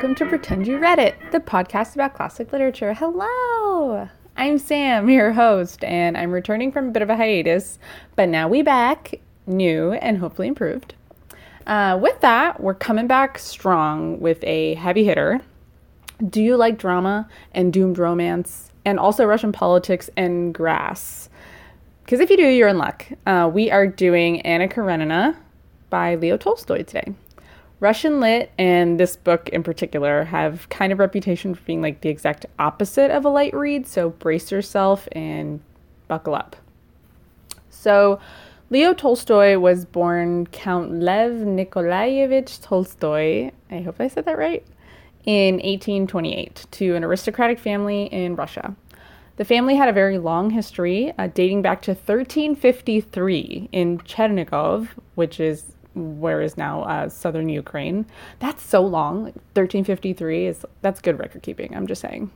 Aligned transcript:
welcome 0.00 0.14
to 0.14 0.24
Pretend 0.24 0.66
You 0.66 0.78
Read 0.78 0.98
It, 0.98 1.14
the 1.30 1.40
podcast 1.40 1.92
about 1.94 2.14
classic 2.14 2.54
literature. 2.54 2.94
Hello! 2.94 4.08
I'm 4.34 4.56
Sam, 4.56 5.10
your 5.10 5.32
host, 5.32 5.84
and 5.84 6.16
I'm 6.16 6.32
returning 6.32 6.72
from 6.72 6.88
a 6.88 6.90
bit 6.90 7.02
of 7.02 7.10
a 7.10 7.16
hiatus, 7.16 7.78
but 8.16 8.30
now 8.30 8.48
we 8.48 8.62
back, 8.62 9.20
new 9.46 9.92
and 9.92 10.16
hopefully 10.16 10.48
improved. 10.48 10.94
Uh, 11.66 11.98
with 12.00 12.18
that, 12.22 12.62
we're 12.62 12.72
coming 12.72 13.08
back 13.08 13.38
strong 13.38 14.18
with 14.20 14.42
a 14.42 14.72
heavy 14.76 15.04
hitter. 15.04 15.42
Do 16.26 16.42
you 16.42 16.56
like 16.56 16.78
drama 16.78 17.28
and 17.52 17.70
doomed 17.70 17.98
romance, 17.98 18.72
and 18.86 18.98
also 18.98 19.26
Russian 19.26 19.52
politics 19.52 20.08
and 20.16 20.54
grass? 20.54 21.28
Because 22.06 22.20
if 22.20 22.30
you 22.30 22.38
do, 22.38 22.46
you're 22.46 22.68
in 22.68 22.78
luck. 22.78 23.04
Uh, 23.26 23.50
we 23.52 23.70
are 23.70 23.86
doing 23.86 24.40
Anna 24.46 24.66
Karenina 24.66 25.36
by 25.90 26.14
Leo 26.14 26.38
Tolstoy 26.38 26.84
today. 26.84 27.12
Russian 27.80 28.20
lit 28.20 28.52
and 28.58 29.00
this 29.00 29.16
book 29.16 29.48
in 29.48 29.62
particular 29.62 30.24
have 30.24 30.68
kind 30.68 30.92
of 30.92 30.98
reputation 30.98 31.54
for 31.54 31.62
being 31.62 31.80
like 31.80 32.02
the 32.02 32.10
exact 32.10 32.44
opposite 32.58 33.10
of 33.10 33.24
a 33.24 33.30
light 33.30 33.54
read, 33.54 33.86
so 33.86 34.10
brace 34.10 34.52
yourself 34.52 35.08
and 35.12 35.60
buckle 36.06 36.34
up. 36.34 36.56
So, 37.70 38.20
Leo 38.68 38.92
Tolstoy 38.92 39.58
was 39.58 39.84
born 39.84 40.46
Count 40.46 40.92
Lev 40.92 41.32
Nikolaevich 41.32 42.60
Tolstoy, 42.60 43.50
I 43.70 43.80
hope 43.80 43.96
I 43.98 44.06
said 44.08 44.26
that 44.26 44.38
right, 44.38 44.64
in 45.24 45.54
1828 45.54 46.66
to 46.70 46.94
an 46.94 47.02
aristocratic 47.02 47.58
family 47.58 48.04
in 48.04 48.36
Russia. 48.36 48.76
The 49.36 49.44
family 49.44 49.74
had 49.74 49.88
a 49.88 49.92
very 49.92 50.18
long 50.18 50.50
history, 50.50 51.12
uh, 51.18 51.28
dating 51.32 51.62
back 51.62 51.80
to 51.82 51.92
1353 51.92 53.70
in 53.72 53.98
Chernigov, 53.98 54.88
which 55.14 55.40
is 55.40 55.72
where 55.94 56.40
is 56.40 56.56
now 56.56 56.82
uh, 56.82 57.08
southern 57.08 57.48
Ukraine. 57.48 58.06
That's 58.38 58.62
so 58.62 58.82
long. 58.82 59.24
1353 59.54 60.46
is 60.46 60.66
that's 60.82 61.00
good 61.00 61.18
record 61.18 61.42
keeping. 61.42 61.74
I'm 61.76 61.86
just 61.86 62.00
saying. 62.00 62.30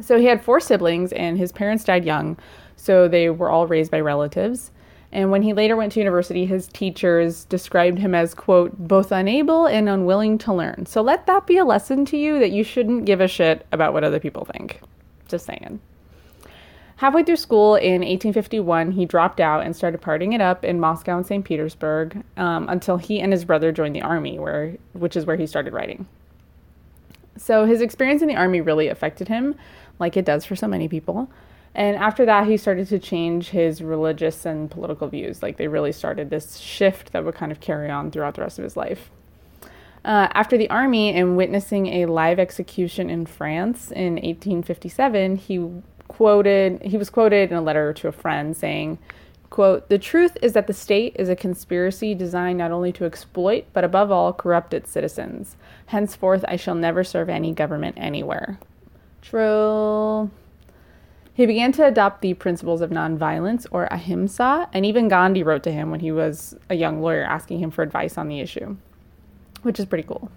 So 0.00 0.18
he 0.18 0.26
had 0.26 0.44
four 0.44 0.60
siblings, 0.60 1.12
and 1.12 1.38
his 1.38 1.52
parents 1.52 1.84
died 1.84 2.04
young, 2.04 2.36
so 2.76 3.08
they 3.08 3.30
were 3.30 3.48
all 3.48 3.66
raised 3.66 3.90
by 3.90 4.00
relatives. 4.00 4.70
And 5.12 5.30
when 5.30 5.42
he 5.42 5.54
later 5.54 5.76
went 5.76 5.92
to 5.92 6.00
university, 6.00 6.44
his 6.44 6.66
teachers 6.66 7.44
described 7.44 7.98
him 7.98 8.14
as, 8.14 8.34
quote, 8.34 8.76
both 8.76 9.12
unable 9.12 9.66
and 9.66 9.88
unwilling 9.88 10.36
to 10.38 10.52
learn. 10.52 10.84
So 10.84 11.00
let 11.00 11.26
that 11.26 11.46
be 11.46 11.56
a 11.56 11.64
lesson 11.64 12.04
to 12.06 12.18
you 12.18 12.38
that 12.40 12.50
you 12.50 12.64
shouldn't 12.64 13.06
give 13.06 13.20
a 13.20 13.28
shit 13.28 13.66
about 13.72 13.94
what 13.94 14.04
other 14.04 14.20
people 14.20 14.44
think. 14.44 14.80
Just 15.28 15.46
saying. 15.46 15.80
Halfway 16.96 17.24
through 17.24 17.36
school 17.36 17.74
in 17.74 18.00
1851, 18.00 18.92
he 18.92 19.04
dropped 19.04 19.38
out 19.38 19.64
and 19.64 19.76
started 19.76 20.00
partying 20.00 20.34
it 20.34 20.40
up 20.40 20.64
in 20.64 20.80
Moscow 20.80 21.18
and 21.18 21.26
St. 21.26 21.44
Petersburg 21.44 22.22
um, 22.38 22.66
until 22.70 22.96
he 22.96 23.20
and 23.20 23.32
his 23.32 23.44
brother 23.44 23.70
joined 23.70 23.94
the 23.94 24.00
army, 24.00 24.38
where, 24.38 24.76
which 24.94 25.14
is 25.14 25.26
where 25.26 25.36
he 25.36 25.46
started 25.46 25.74
writing. 25.74 26.06
So 27.36 27.66
his 27.66 27.82
experience 27.82 28.22
in 28.22 28.28
the 28.28 28.36
army 28.36 28.62
really 28.62 28.88
affected 28.88 29.28
him, 29.28 29.56
like 29.98 30.16
it 30.16 30.24
does 30.24 30.46
for 30.46 30.56
so 30.56 30.66
many 30.66 30.88
people. 30.88 31.28
And 31.74 31.98
after 31.98 32.24
that, 32.24 32.46
he 32.46 32.56
started 32.56 32.88
to 32.88 32.98
change 32.98 33.50
his 33.50 33.82
religious 33.82 34.46
and 34.46 34.70
political 34.70 35.08
views. 35.08 35.42
Like 35.42 35.58
they 35.58 35.68
really 35.68 35.92
started 35.92 36.30
this 36.30 36.56
shift 36.56 37.12
that 37.12 37.26
would 37.26 37.34
kind 37.34 37.52
of 37.52 37.60
carry 37.60 37.90
on 37.90 38.10
throughout 38.10 38.36
the 38.36 38.40
rest 38.40 38.58
of 38.58 38.64
his 38.64 38.78
life. 38.78 39.10
Uh, 40.02 40.28
after 40.32 40.56
the 40.56 40.70
army 40.70 41.12
and 41.12 41.36
witnessing 41.36 41.88
a 41.88 42.06
live 42.06 42.38
execution 42.38 43.10
in 43.10 43.26
France 43.26 43.90
in 43.90 44.14
1857, 44.14 45.36
he 45.36 45.58
quoted 46.16 46.80
he 46.80 46.96
was 46.96 47.10
quoted 47.10 47.50
in 47.50 47.56
a 47.58 47.60
letter 47.60 47.92
to 47.92 48.08
a 48.08 48.12
friend 48.12 48.56
saying 48.56 48.98
quote 49.50 49.90
the 49.90 49.98
truth 49.98 50.34
is 50.40 50.54
that 50.54 50.66
the 50.66 50.72
state 50.72 51.14
is 51.18 51.28
a 51.28 51.36
conspiracy 51.36 52.14
designed 52.14 52.56
not 52.56 52.70
only 52.70 52.90
to 52.90 53.04
exploit 53.04 53.66
but 53.74 53.84
above 53.84 54.10
all 54.10 54.32
corrupt 54.32 54.72
its 54.72 54.90
citizens. 54.90 55.56
Henceforth 55.86 56.42
i 56.48 56.56
shall 56.56 56.74
never 56.74 57.04
serve 57.04 57.28
any 57.28 57.52
government 57.52 57.96
anywhere. 57.98 58.58
True 59.20 60.30
he 61.34 61.44
began 61.44 61.70
to 61.72 61.84
adopt 61.84 62.22
the 62.22 62.32
principles 62.32 62.80
of 62.80 62.88
nonviolence 62.88 63.66
or 63.70 63.84
ahimsa 63.90 64.70
and 64.72 64.86
even 64.86 65.08
gandhi 65.08 65.42
wrote 65.42 65.62
to 65.64 65.70
him 65.70 65.90
when 65.90 66.00
he 66.00 66.10
was 66.10 66.56
a 66.70 66.76
young 66.76 67.02
lawyer 67.02 67.24
asking 67.24 67.58
him 67.58 67.70
for 67.70 67.82
advice 67.82 68.16
on 68.16 68.28
the 68.28 68.40
issue 68.40 68.74
which 69.60 69.78
is 69.78 69.84
pretty 69.84 70.08
cool 70.08 70.30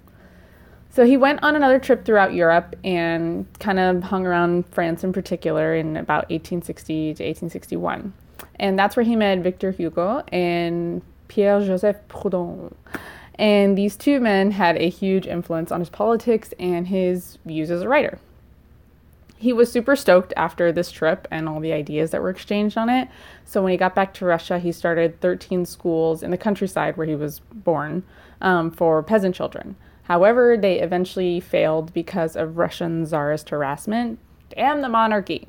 so 0.92 1.06
he 1.06 1.18
went 1.18 1.44
on 1.44 1.56
another 1.56 1.80
trip 1.80 2.04
throughout 2.04 2.34
Europe 2.34 2.76
and 2.84 3.46
kind 3.60 3.80
of 3.80 4.04
hung 4.04 4.26
around 4.26 4.66
France 4.72 5.04
in 5.04 5.14
particular 5.14 5.76
in 5.76 5.96
about 5.96 6.30
1860 6.30 6.94
to 6.94 7.24
1861. 7.24 8.14
And 8.60 8.78
that's 8.78 8.96
where 8.96 9.06
he 9.06 9.16
met 9.16 9.40
Victor 9.40 9.72
Hugo 9.72 10.24
and 10.32 11.02
Pierre 11.28 11.62
Joseph 11.62 11.98
Proudhon. 12.10 12.74
And 13.36 13.78
these 13.78 13.96
two 13.96 14.20
men 14.20 14.52
had 14.52 14.78
a 14.78 14.90
huge 14.90 15.28
influence 15.28 15.72
on 15.72 15.80
his 15.80 15.90
politics 15.90 16.54
and 16.60 16.88
his 16.88 17.38
views 17.46 17.72
as 17.72 17.82
a 17.82 17.88
writer. 17.88 18.20
He 19.38 19.54
was 19.54 19.72
super 19.72 19.96
stoked 19.96 20.34
after 20.36 20.74
this 20.74 20.92
trip 20.92 21.26
and 21.32 21.48
all 21.48 21.62
the 21.62 21.72
ideas 21.72 22.12
that 22.12 22.22
were 22.22 22.30
exchanged 22.30 22.78
on 22.78 22.90
it. 22.90 23.08
So 23.46 23.62
when 23.62 23.72
he 23.72 23.78
got 23.78 23.96
back 23.96 24.14
to 24.16 24.26
Russia, 24.26 24.60
he 24.60 24.74
started 24.74 25.22
13 25.22 25.66
schools 25.66 26.22
in 26.22 26.32
the 26.32 26.38
countryside 26.38 26.98
where 26.98 27.08
he 27.08 27.16
was 27.16 27.40
born 27.40 28.04
um, 28.42 28.72
for 28.72 29.02
peasant 29.02 29.36
children. 29.36 29.78
However, 30.10 30.58
they 30.58 30.80
eventually 30.82 31.40
failed 31.40 31.94
because 31.94 32.36
of 32.36 32.58
Russian 32.58 33.06
czarist 33.06 33.50
harassment 33.50 34.18
and 34.58 34.84
the 34.84 34.90
monarchy. 34.90 35.48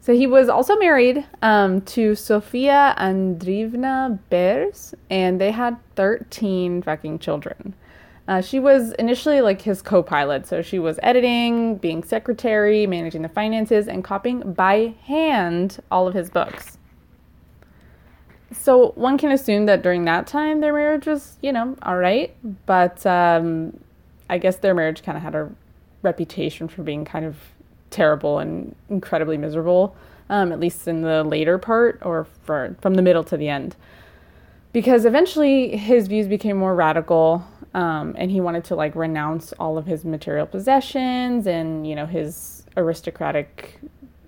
So 0.00 0.12
he 0.12 0.26
was 0.26 0.50
also 0.50 0.76
married 0.76 1.24
um, 1.40 1.80
to 1.80 2.14
Sofia 2.14 2.94
Andreevna 2.98 4.18
Bers, 4.28 4.94
and 5.08 5.40
they 5.40 5.50
had 5.50 5.78
13 5.96 6.82
fucking 6.82 7.18
children. 7.18 7.74
Uh, 8.28 8.42
she 8.42 8.60
was 8.60 8.92
initially 8.92 9.40
like 9.40 9.62
his 9.62 9.80
co 9.80 10.02
pilot, 10.02 10.46
so 10.46 10.60
she 10.60 10.78
was 10.78 11.00
editing, 11.02 11.76
being 11.76 12.04
secretary, 12.04 12.86
managing 12.86 13.22
the 13.22 13.28
finances, 13.30 13.88
and 13.88 14.04
copying 14.04 14.52
by 14.52 14.94
hand 15.04 15.78
all 15.90 16.06
of 16.06 16.12
his 16.12 16.28
books. 16.28 16.76
So 18.52 18.92
one 18.92 19.18
can 19.18 19.32
assume 19.32 19.66
that 19.66 19.82
during 19.82 20.04
that 20.04 20.26
time 20.26 20.60
their 20.60 20.72
marriage 20.72 21.06
was, 21.06 21.36
you 21.42 21.52
know, 21.52 21.76
all 21.82 21.96
right. 21.96 22.34
But 22.66 23.04
um, 23.06 23.78
I 24.30 24.38
guess 24.38 24.56
their 24.56 24.74
marriage 24.74 25.02
kind 25.02 25.16
of 25.16 25.22
had 25.22 25.34
a 25.34 25.50
reputation 26.02 26.68
for 26.68 26.82
being 26.82 27.04
kind 27.04 27.24
of 27.24 27.36
terrible 27.90 28.38
and 28.38 28.74
incredibly 28.88 29.36
miserable, 29.36 29.96
um, 30.28 30.52
at 30.52 30.60
least 30.60 30.86
in 30.86 31.02
the 31.02 31.24
later 31.24 31.58
part 31.58 31.98
or 32.02 32.26
for, 32.44 32.76
from 32.80 32.94
the 32.94 33.02
middle 33.02 33.24
to 33.24 33.36
the 33.36 33.48
end. 33.48 33.74
Because 34.72 35.04
eventually 35.04 35.76
his 35.76 36.06
views 36.06 36.28
became 36.28 36.56
more 36.56 36.74
radical 36.74 37.44
um, 37.74 38.14
and 38.18 38.30
he 38.30 38.40
wanted 38.40 38.64
to 38.64 38.74
like 38.74 38.94
renounce 38.94 39.52
all 39.54 39.78
of 39.78 39.86
his 39.86 40.04
material 40.04 40.46
possessions 40.46 41.46
and, 41.46 41.86
you 41.86 41.94
know, 41.94 42.06
his 42.06 42.64
aristocratic 42.76 43.78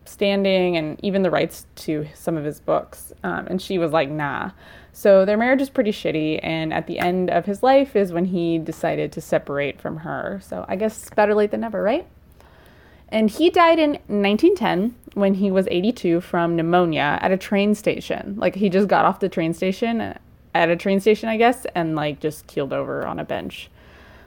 standing 0.09 0.77
and 0.77 0.99
even 1.03 1.23
the 1.23 1.31
rights 1.31 1.67
to 1.77 2.07
some 2.15 2.37
of 2.37 2.45
his 2.45 2.61
books. 2.61 3.13
Um, 3.23 3.47
and 3.49 3.61
she 3.63 3.79
was 3.79 3.93
like, 3.93 4.11
nah. 4.11 4.51
So 4.93 5.25
their 5.25 5.37
marriage 5.37 5.61
is 5.61 5.71
pretty 5.71 5.93
shitty. 5.93 6.41
And 6.43 6.73
at 6.73 6.87
the 6.87 6.99
end 6.99 7.31
of 7.31 7.47
his 7.47 7.63
life 7.63 7.95
is 7.95 8.13
when 8.13 8.27
he 8.27 8.59
decided 8.59 9.13
to 9.13 9.21
separate 9.21 9.81
from 9.81 9.99
her. 9.99 10.41
So 10.43 10.65
I 10.69 10.77
guess 10.77 11.09
better 11.11 11.35
late 11.35 11.51
than 11.51 11.61
never, 11.61 11.83
right? 11.83 12.07
And 13.11 13.31
he 13.31 13.49
died 13.51 13.79
in 13.79 13.93
1910 14.07 14.95
when 15.15 15.35
he 15.35 15.51
was 15.51 15.67
82 15.71 16.21
from 16.21 16.57
pneumonia 16.57 17.19
at 17.23 17.33
a 17.33 17.37
train 17.37 17.75
station. 17.75 18.35
Like 18.39 18.55
he 18.55 18.69
just 18.69 18.89
got 18.89 19.05
off 19.05 19.21
the 19.21 19.29
train 19.29 19.55
station 19.55 20.19
at 20.55 20.69
a 20.71 20.77
train 20.77 21.01
station, 21.01 21.29
I 21.29 21.37
guess, 21.37 21.67
and 21.75 21.97
like 21.97 22.21
just 22.21 22.47
keeled 22.47 22.73
over 22.73 23.07
on 23.07 23.19
a 23.19 23.25
bench. 23.25 23.71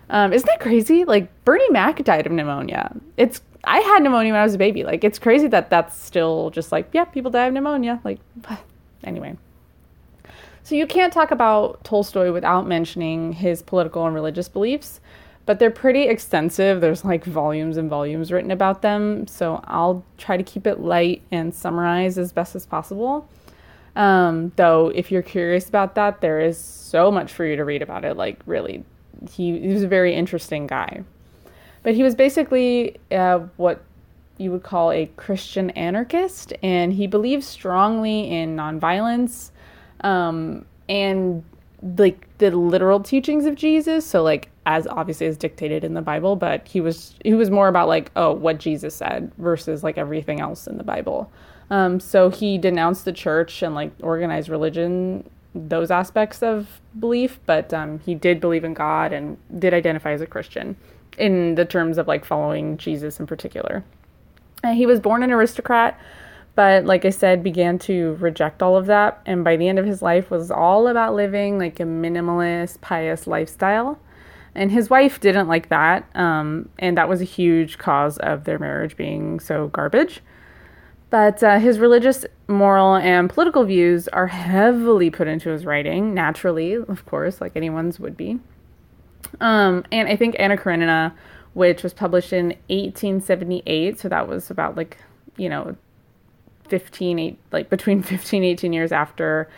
Um, 0.09 0.33
isn't 0.33 0.47
that 0.47 0.59
crazy? 0.59 1.05
Like 1.05 1.29
Bernie 1.45 1.69
Mac 1.69 2.03
died 2.03 2.25
of 2.25 2.31
pneumonia. 2.31 2.95
It's 3.17 3.41
I 3.63 3.79
had 3.79 4.03
pneumonia 4.03 4.33
when 4.33 4.41
I 4.41 4.43
was 4.43 4.55
a 4.55 4.57
baby. 4.57 4.83
Like 4.83 5.03
it's 5.03 5.19
crazy 5.19 5.47
that 5.47 5.69
that's 5.69 5.97
still 5.97 6.49
just 6.49 6.71
like 6.71 6.89
yeah, 6.93 7.05
people 7.05 7.31
die 7.31 7.47
of 7.47 7.53
pneumonia. 7.53 7.99
Like 8.03 8.19
anyway. 9.03 9.37
So 10.63 10.75
you 10.75 10.85
can't 10.85 11.11
talk 11.11 11.31
about 11.31 11.83
Tolstoy 11.83 12.31
without 12.31 12.67
mentioning 12.67 13.33
his 13.33 13.61
political 13.63 14.05
and 14.05 14.13
religious 14.13 14.47
beliefs, 14.47 15.01
but 15.45 15.57
they're 15.57 15.71
pretty 15.71 16.03
extensive. 16.03 16.81
There's 16.81 17.03
like 17.03 17.25
volumes 17.25 17.77
and 17.77 17.89
volumes 17.89 18.31
written 18.31 18.51
about 18.51 18.81
them. 18.81 19.25
So 19.27 19.61
I'll 19.65 20.05
try 20.17 20.37
to 20.37 20.43
keep 20.43 20.67
it 20.67 20.79
light 20.79 21.23
and 21.31 21.53
summarize 21.53 22.17
as 22.17 22.31
best 22.31 22.55
as 22.55 22.65
possible. 22.65 23.27
Um, 23.95 24.51
though, 24.55 24.91
if 24.93 25.11
you're 25.11 25.21
curious 25.21 25.67
about 25.67 25.95
that, 25.95 26.21
there 26.21 26.39
is 26.39 26.57
so 26.57 27.11
much 27.11 27.33
for 27.33 27.45
you 27.45 27.55
to 27.55 27.65
read 27.65 27.81
about 27.81 28.05
it. 28.05 28.15
Like, 28.15 28.39
really, 28.45 28.85
he, 29.29 29.59
he 29.59 29.67
was 29.67 29.83
a 29.83 29.87
very 29.87 30.13
interesting 30.13 30.67
guy. 30.67 31.03
But 31.83 31.95
he 31.95 32.03
was 32.03 32.15
basically 32.15 32.97
uh, 33.11 33.39
what 33.57 33.83
you 34.37 34.51
would 34.51 34.63
call 34.63 34.91
a 34.91 35.05
Christian 35.17 35.69
anarchist, 35.71 36.53
and 36.63 36.93
he 36.93 37.07
believed 37.07 37.43
strongly 37.43 38.31
in 38.31 38.55
nonviolence 38.55 39.51
um, 40.01 40.65
and 40.89 41.43
like 41.97 42.27
the 42.37 42.51
literal 42.51 42.99
teachings 42.99 43.45
of 43.45 43.55
Jesus. 43.55 44.05
So 44.05 44.21
like 44.23 44.49
as 44.65 44.85
obviously 44.87 45.27
as 45.27 45.37
dictated 45.37 45.83
in 45.83 45.93
the 45.93 46.01
Bible, 46.01 46.35
but 46.35 46.67
he 46.67 46.81
was 46.81 47.15
he 47.23 47.33
was 47.33 47.49
more 47.49 47.67
about 47.67 47.87
like 47.87 48.11
oh 48.15 48.33
what 48.33 48.59
Jesus 48.59 48.95
said 48.95 49.31
versus 49.37 49.83
like 49.83 49.97
everything 49.97 50.39
else 50.39 50.67
in 50.67 50.77
the 50.77 50.83
Bible. 50.83 51.31
Um, 51.69 51.99
so 51.99 52.29
he 52.29 52.57
denounced 52.57 53.05
the 53.05 53.13
church 53.13 53.61
and 53.61 53.73
like 53.73 53.91
organized 54.01 54.49
religion 54.49 55.29
those 55.53 55.91
aspects 55.91 56.41
of 56.41 56.79
belief, 56.97 57.39
but 57.45 57.73
um, 57.73 57.99
he 57.99 58.15
did 58.15 58.39
believe 58.39 58.63
in 58.63 58.73
God 58.73 59.11
and 59.11 59.37
did 59.59 59.73
identify 59.73 60.11
as 60.11 60.21
a 60.21 60.25
Christian 60.25 60.77
in 61.17 61.55
the 61.55 61.65
terms 61.65 61.97
of 61.97 62.07
like 62.07 62.25
following 62.25 62.77
Jesus 62.77 63.19
in 63.19 63.27
particular. 63.27 63.83
And 64.63 64.77
he 64.77 64.85
was 64.85 64.99
born 64.99 65.23
an 65.23 65.31
aristocrat, 65.31 65.99
but 66.55 66.85
like 66.85 67.05
I 67.05 67.09
said, 67.09 67.43
began 67.43 67.79
to 67.79 68.15
reject 68.19 68.61
all 68.61 68.77
of 68.77 68.85
that. 68.87 69.21
And 69.25 69.43
by 69.43 69.55
the 69.55 69.67
end 69.67 69.79
of 69.79 69.85
his 69.85 70.01
life, 70.01 70.29
was 70.29 70.51
all 70.51 70.87
about 70.87 71.15
living 71.15 71.57
like 71.57 71.79
a 71.79 71.83
minimalist, 71.83 72.81
pious 72.81 73.25
lifestyle. 73.27 73.99
And 74.53 74.71
his 74.71 74.89
wife 74.89 75.21
didn't 75.21 75.47
like 75.47 75.69
that, 75.69 76.13
um, 76.13 76.67
and 76.77 76.97
that 76.97 77.07
was 77.07 77.21
a 77.21 77.25
huge 77.25 77.77
cause 77.77 78.17
of 78.17 78.43
their 78.43 78.59
marriage 78.59 78.97
being 78.97 79.39
so 79.39 79.69
garbage. 79.69 80.21
But 81.09 81.41
uh, 81.41 81.59
his 81.59 81.79
religious, 81.79 82.25
moral, 82.47 82.95
and 82.95 83.29
political 83.29 83.63
views 83.63 84.09
are 84.09 84.27
heavily 84.27 85.09
put 85.09 85.27
into 85.27 85.49
his 85.49 85.65
writing, 85.65 86.13
naturally, 86.13 86.73
of 86.73 87.05
course, 87.05 87.39
like 87.39 87.55
anyone's 87.55 87.99
would 87.99 88.17
be. 88.17 88.39
Um, 89.39 89.83
and 89.91 90.07
I 90.07 90.15
think 90.15 90.35
Anna 90.39 90.57
Karenina, 90.57 91.13
which 91.53 91.83
was 91.83 91.93
published 91.93 92.33
in 92.33 92.47
1878, 92.67 93.99
so 93.99 94.09
that 94.09 94.27
was 94.27 94.49
about 94.51 94.75
like, 94.75 94.97
you 95.37 95.49
know, 95.49 95.75
15, 96.69 97.19
eight, 97.19 97.37
like 97.51 97.69
between 97.69 98.01
15 98.03 98.43
18 98.43 98.73
years 98.73 98.91
after 98.91 99.49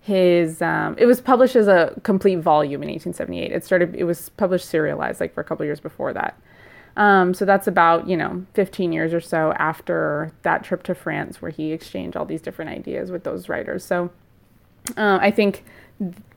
his, 0.00 0.62
um, 0.62 0.96
it 0.98 1.06
was 1.06 1.20
published 1.20 1.56
as 1.56 1.68
a 1.68 1.98
complete 2.02 2.38
volume 2.40 2.82
in 2.82 2.88
1878. 2.88 3.52
It 3.52 3.64
started, 3.64 3.94
it 3.94 4.04
was 4.04 4.30
published 4.30 4.68
serialized 4.68 5.20
like 5.20 5.34
for 5.34 5.40
a 5.40 5.44
couple 5.44 5.64
years 5.66 5.80
before 5.80 6.12
that. 6.14 6.40
Um, 6.96 7.34
so 7.34 7.44
that's 7.44 7.66
about, 7.66 8.08
you 8.08 8.16
know, 8.16 8.44
15 8.54 8.92
years 8.92 9.14
or 9.14 9.20
so 9.20 9.52
after 9.52 10.32
that 10.42 10.64
trip 10.64 10.82
to 10.84 10.94
France 10.94 11.40
where 11.40 11.50
he 11.50 11.72
exchanged 11.72 12.16
all 12.16 12.24
these 12.24 12.42
different 12.42 12.70
ideas 12.70 13.10
with 13.10 13.24
those 13.24 13.48
writers. 13.48 13.84
So 13.84 14.10
uh, 14.96 15.18
I 15.20 15.30
think 15.30 15.64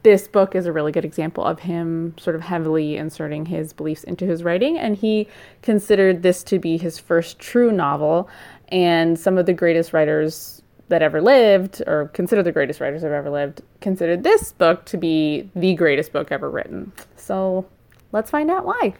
this 0.04 0.28
book 0.28 0.56
is 0.56 0.66
a 0.66 0.74
really 0.74 0.92
good 0.92 1.06
example 1.06 1.44
of 1.44 1.60
him 1.60 2.14
sort 2.18 2.36
of 2.36 2.42
heavily 2.42 2.98
inserting 2.98 3.46
his 3.46 3.72
beliefs 3.72 4.04
into 4.04 4.26
his 4.26 4.44
writing. 4.44 4.78
And 4.78 4.98
he 4.98 5.28
considered 5.62 6.22
this 6.22 6.44
to 6.44 6.60
be 6.60 6.78
his 6.78 7.00
first 7.00 7.40
true 7.40 7.72
novel. 7.72 8.30
And 8.68 9.18
some 9.18 9.38
of 9.38 9.46
the 9.46 9.54
greatest 9.54 9.94
writers 9.94 10.62
that 10.90 11.02
ever 11.02 11.22
lived, 11.22 11.82
or 11.88 12.10
consider 12.14 12.44
the 12.44 12.52
greatest 12.52 12.82
writers 12.82 13.02
that 13.02 13.12
ever 13.12 13.30
lived, 13.30 13.62
considered 13.80 14.24
this 14.24 14.52
book 14.52 14.86
to 14.86 14.98
be 14.98 15.50
the 15.56 15.74
greatest 15.76 16.12
book 16.12 16.32
ever 16.32 16.50
written. 16.50 16.92
So 17.16 17.66
let's 18.12 18.30
find 18.30 18.52
out 18.52 18.66
why. 18.66 18.94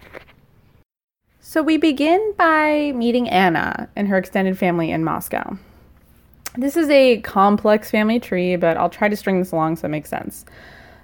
So 1.42 1.62
we 1.62 1.76
begin 1.78 2.34
by 2.38 2.94
meeting 2.96 3.30
Anna 3.30 3.90
and 3.96 4.08
her 4.08 4.18
extended 4.18 4.58
family 4.58 4.92
in 4.92 5.04
Moscow. 5.04 5.58
This 6.56 6.78
is 6.78 6.90
a 6.90 7.20
complex 7.22 7.90
family 7.90 8.20
tree, 8.20 8.56
but 8.56 8.78
I'll 8.78 8.90
try 8.90 9.10
to 9.10 9.16
string 9.16 9.40
this 9.40 9.52
along 9.52 9.78
so 9.78 9.86
it 9.86 9.90
makes 9.90 10.10
sense. 10.10 10.46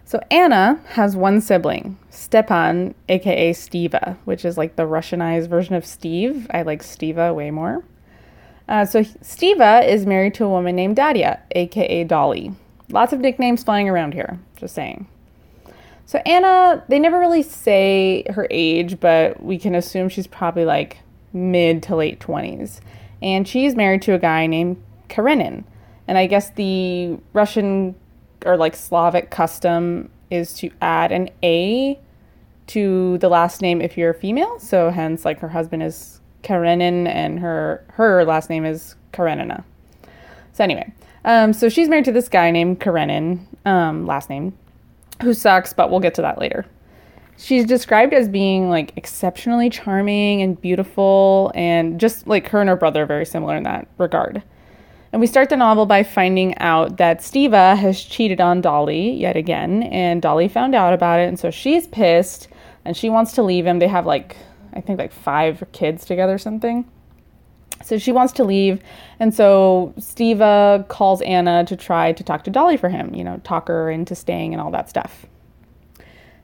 So 0.05 0.21
Anna 0.31 0.79
has 0.89 1.15
one 1.15 1.41
sibling, 1.41 1.97
Stepan, 2.09 2.93
aka 3.09 3.51
Stiva, 3.51 4.17
which 4.25 4.45
is 4.45 4.57
like 4.57 4.75
the 4.75 4.83
Russianized 4.83 5.47
version 5.47 5.75
of 5.75 5.85
Steve. 5.85 6.47
I 6.51 6.61
like 6.61 6.83
Stiva 6.83 7.33
way 7.33 7.51
more. 7.51 7.83
Uh, 8.67 8.85
so 8.85 9.01
Stiva 9.01 9.87
is 9.87 10.05
married 10.05 10.35
to 10.35 10.45
a 10.45 10.49
woman 10.49 10.75
named 10.75 10.95
Daria, 10.95 11.39
aka 11.51 12.03
Dolly. 12.03 12.53
Lots 12.89 13.13
of 13.13 13.19
nicknames 13.19 13.63
flying 13.63 13.89
around 13.89 14.13
here, 14.13 14.39
just 14.57 14.75
saying. 14.75 15.07
So 16.05 16.19
Anna, 16.25 16.83
they 16.87 16.97
never 16.97 17.19
really 17.19 17.43
say 17.43 18.23
her 18.31 18.47
age, 18.49 18.99
but 18.99 19.43
we 19.43 19.59
can 19.59 19.75
assume 19.75 20.09
she's 20.09 20.25
probably 20.27 20.65
like 20.65 20.99
mid 21.33 21.83
to 21.83 21.95
late 21.95 22.19
20s. 22.19 22.79
And 23.21 23.47
she's 23.47 23.75
married 23.75 24.01
to 24.03 24.13
a 24.13 24.19
guy 24.19 24.47
named 24.47 24.81
Karenin. 25.09 25.63
And 26.07 26.17
I 26.17 26.27
guess 26.27 26.51
the 26.51 27.17
Russian 27.33 27.95
or 28.45 28.57
like 28.57 28.75
Slavic 28.75 29.29
custom 29.29 30.09
is 30.31 30.53
to 30.55 30.69
add 30.81 31.11
an 31.11 31.29
A 31.43 31.99
to 32.67 33.17
the 33.17 33.29
last 33.29 33.61
name 33.61 33.81
if 33.81 33.97
you're 33.97 34.11
a 34.11 34.15
female. 34.15 34.59
So 34.59 34.91
hence 34.91 35.25
like 35.25 35.39
her 35.39 35.49
husband 35.49 35.83
is 35.83 36.21
Karenin 36.43 37.07
and 37.07 37.39
her 37.39 37.83
her 37.89 38.23
last 38.25 38.49
name 38.49 38.65
is 38.65 38.95
Karenina. 39.11 39.63
So 40.53 40.63
anyway, 40.63 40.91
um, 41.25 41.53
so 41.53 41.69
she's 41.69 41.89
married 41.89 42.05
to 42.05 42.11
this 42.11 42.29
guy 42.29 42.51
named 42.51 42.79
Karenin, 42.79 43.39
um, 43.65 44.05
last 44.05 44.29
name, 44.29 44.57
who 45.21 45.33
sucks, 45.33 45.73
but 45.73 45.89
we'll 45.89 45.99
get 45.99 46.13
to 46.15 46.21
that 46.21 46.37
later. 46.39 46.65
She's 47.37 47.65
described 47.65 48.13
as 48.13 48.27
being 48.27 48.69
like 48.69 48.91
exceptionally 48.97 49.69
charming 49.69 50.41
and 50.41 50.59
beautiful, 50.59 51.51
and 51.55 51.99
just 51.99 52.27
like 52.27 52.49
her 52.49 52.59
and 52.59 52.69
her 52.69 52.75
brother 52.75 53.03
are 53.03 53.05
very 53.05 53.25
similar 53.25 53.55
in 53.55 53.63
that 53.63 53.87
regard. 53.97 54.43
And 55.11 55.19
we 55.19 55.27
start 55.27 55.49
the 55.49 55.57
novel 55.57 55.87
by 55.87 56.03
finding 56.03 56.57
out 56.59 56.97
that 56.97 57.19
Stiva 57.19 57.75
has 57.75 58.01
cheated 58.01 58.39
on 58.39 58.61
Dolly 58.61 59.11
yet 59.11 59.35
again, 59.35 59.83
and 59.83 60.21
Dolly 60.21 60.47
found 60.47 60.75
out 60.75 60.93
about 60.93 61.19
it, 61.19 61.27
and 61.27 61.39
so 61.39 61.49
she's 61.49 61.87
pissed 61.87 62.47
and 62.85 62.95
she 62.95 63.09
wants 63.09 63.33
to 63.33 63.43
leave 63.43 63.65
him. 63.65 63.79
They 63.79 63.87
have 63.87 64.05
like, 64.05 64.37
I 64.73 64.81
think, 64.81 64.99
like 64.99 65.11
five 65.11 65.63
kids 65.71 66.05
together 66.05 66.35
or 66.35 66.37
something. 66.37 66.89
So 67.83 67.97
she 67.97 68.11
wants 68.11 68.33
to 68.33 68.43
leave, 68.43 68.81
and 69.19 69.33
so 69.33 69.93
Stiva 69.97 70.87
calls 70.89 71.21
Anna 71.21 71.65
to 71.65 71.75
try 71.75 72.11
to 72.11 72.23
talk 72.23 72.43
to 72.43 72.51
Dolly 72.51 72.77
for 72.77 72.89
him, 72.89 73.15
you 73.15 73.23
know, 73.23 73.41
talk 73.43 73.67
her 73.67 73.89
into 73.89 74.15
staying 74.15 74.53
and 74.53 74.61
all 74.61 74.69
that 74.71 74.89
stuff. 74.89 75.25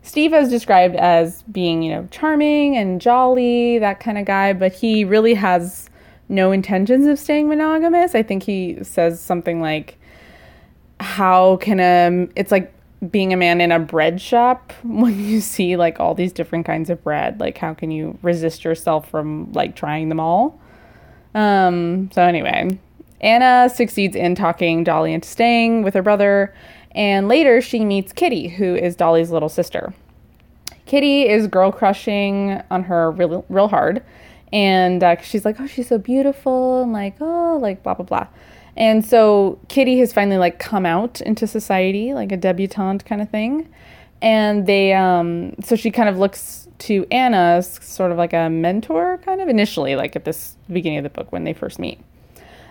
Stiva 0.03 0.41
is 0.41 0.49
described 0.49 0.95
as 0.95 1.43
being, 1.43 1.83
you 1.83 1.93
know, 1.93 2.07
charming 2.09 2.77
and 2.77 3.01
jolly, 3.01 3.79
that 3.79 3.99
kind 3.99 4.17
of 4.17 4.25
guy, 4.25 4.53
but 4.53 4.71
he 4.71 5.03
really 5.03 5.33
has 5.33 5.89
no 6.29 6.51
intentions 6.51 7.05
of 7.07 7.19
staying 7.19 7.49
monogamous. 7.49 8.15
I 8.15 8.23
think 8.23 8.43
he 8.43 8.83
says 8.83 9.19
something 9.19 9.61
like, 9.61 9.97
How 10.99 11.57
can 11.57 11.79
a, 11.79 12.27
it's 12.35 12.51
like 12.51 12.73
being 13.11 13.33
a 13.33 13.37
man 13.37 13.61
in 13.61 13.71
a 13.71 13.79
bread 13.79 14.19
shop 14.21 14.73
when 14.83 15.19
you 15.19 15.41
see 15.41 15.75
like 15.75 15.99
all 15.99 16.15
these 16.15 16.33
different 16.33 16.65
kinds 16.65 16.89
of 16.89 17.03
bread. 17.03 17.39
Like, 17.39 17.57
how 17.57 17.73
can 17.73 17.91
you 17.91 18.17
resist 18.21 18.63
yourself 18.63 19.09
from 19.09 19.51
like 19.53 19.75
trying 19.75 20.09
them 20.09 20.19
all? 20.19 20.59
Um, 21.33 22.09
so, 22.13 22.21
anyway, 22.21 22.79
Anna 23.21 23.69
succeeds 23.69 24.15
in 24.15 24.35
talking 24.35 24.83
Dolly 24.83 25.13
into 25.13 25.27
staying 25.27 25.83
with 25.83 25.93
her 25.93 26.01
brother, 26.01 26.55
and 26.91 27.27
later 27.27 27.59
she 27.61 27.83
meets 27.83 28.13
Kitty, 28.13 28.47
who 28.47 28.75
is 28.75 28.95
Dolly's 28.95 29.31
little 29.31 29.49
sister. 29.49 29.93
Kitty 30.85 31.27
is 31.27 31.47
girl 31.47 31.71
crushing 31.71 32.61
on 32.71 32.83
her 32.83 33.11
real, 33.11 33.43
real 33.49 33.67
hard 33.67 34.03
and 34.55 35.03
uh, 35.03 35.17
she's 35.21 35.43
like, 35.43 35.59
oh, 35.59 35.67
she's 35.67 35.89
so 35.89 35.97
beautiful, 35.97 36.81
and 36.81 36.93
like, 36.93 37.17
oh, 37.19 37.59
like 37.61 37.83
blah 37.83 37.93
blah 37.93 38.05
blah. 38.05 38.27
And 38.77 39.05
so 39.05 39.59
Kitty 39.67 39.99
has 39.99 40.13
finally 40.13 40.37
like 40.37 40.59
come 40.59 40.85
out 40.85 41.19
into 41.19 41.45
society, 41.45 42.13
like 42.13 42.31
a 42.31 42.37
debutante 42.37 43.03
kind 43.03 43.21
of 43.21 43.29
thing. 43.29 43.67
And 44.21 44.65
they, 44.65 44.93
um, 44.93 45.55
so 45.61 45.75
she 45.75 45.91
kind 45.91 46.07
of 46.07 46.17
looks 46.17 46.69
to 46.79 47.05
Anna 47.11 47.55
as 47.57 47.83
sort 47.83 48.13
of 48.13 48.17
like 48.17 48.31
a 48.31 48.49
mentor, 48.49 49.19
kind 49.25 49.41
of 49.41 49.49
initially, 49.49 49.97
like 49.97 50.15
at 50.15 50.23
this 50.23 50.55
beginning 50.71 50.99
of 50.99 51.03
the 51.03 51.09
book 51.09 51.33
when 51.33 51.43
they 51.43 51.53
first 51.53 51.77
meet. 51.77 51.99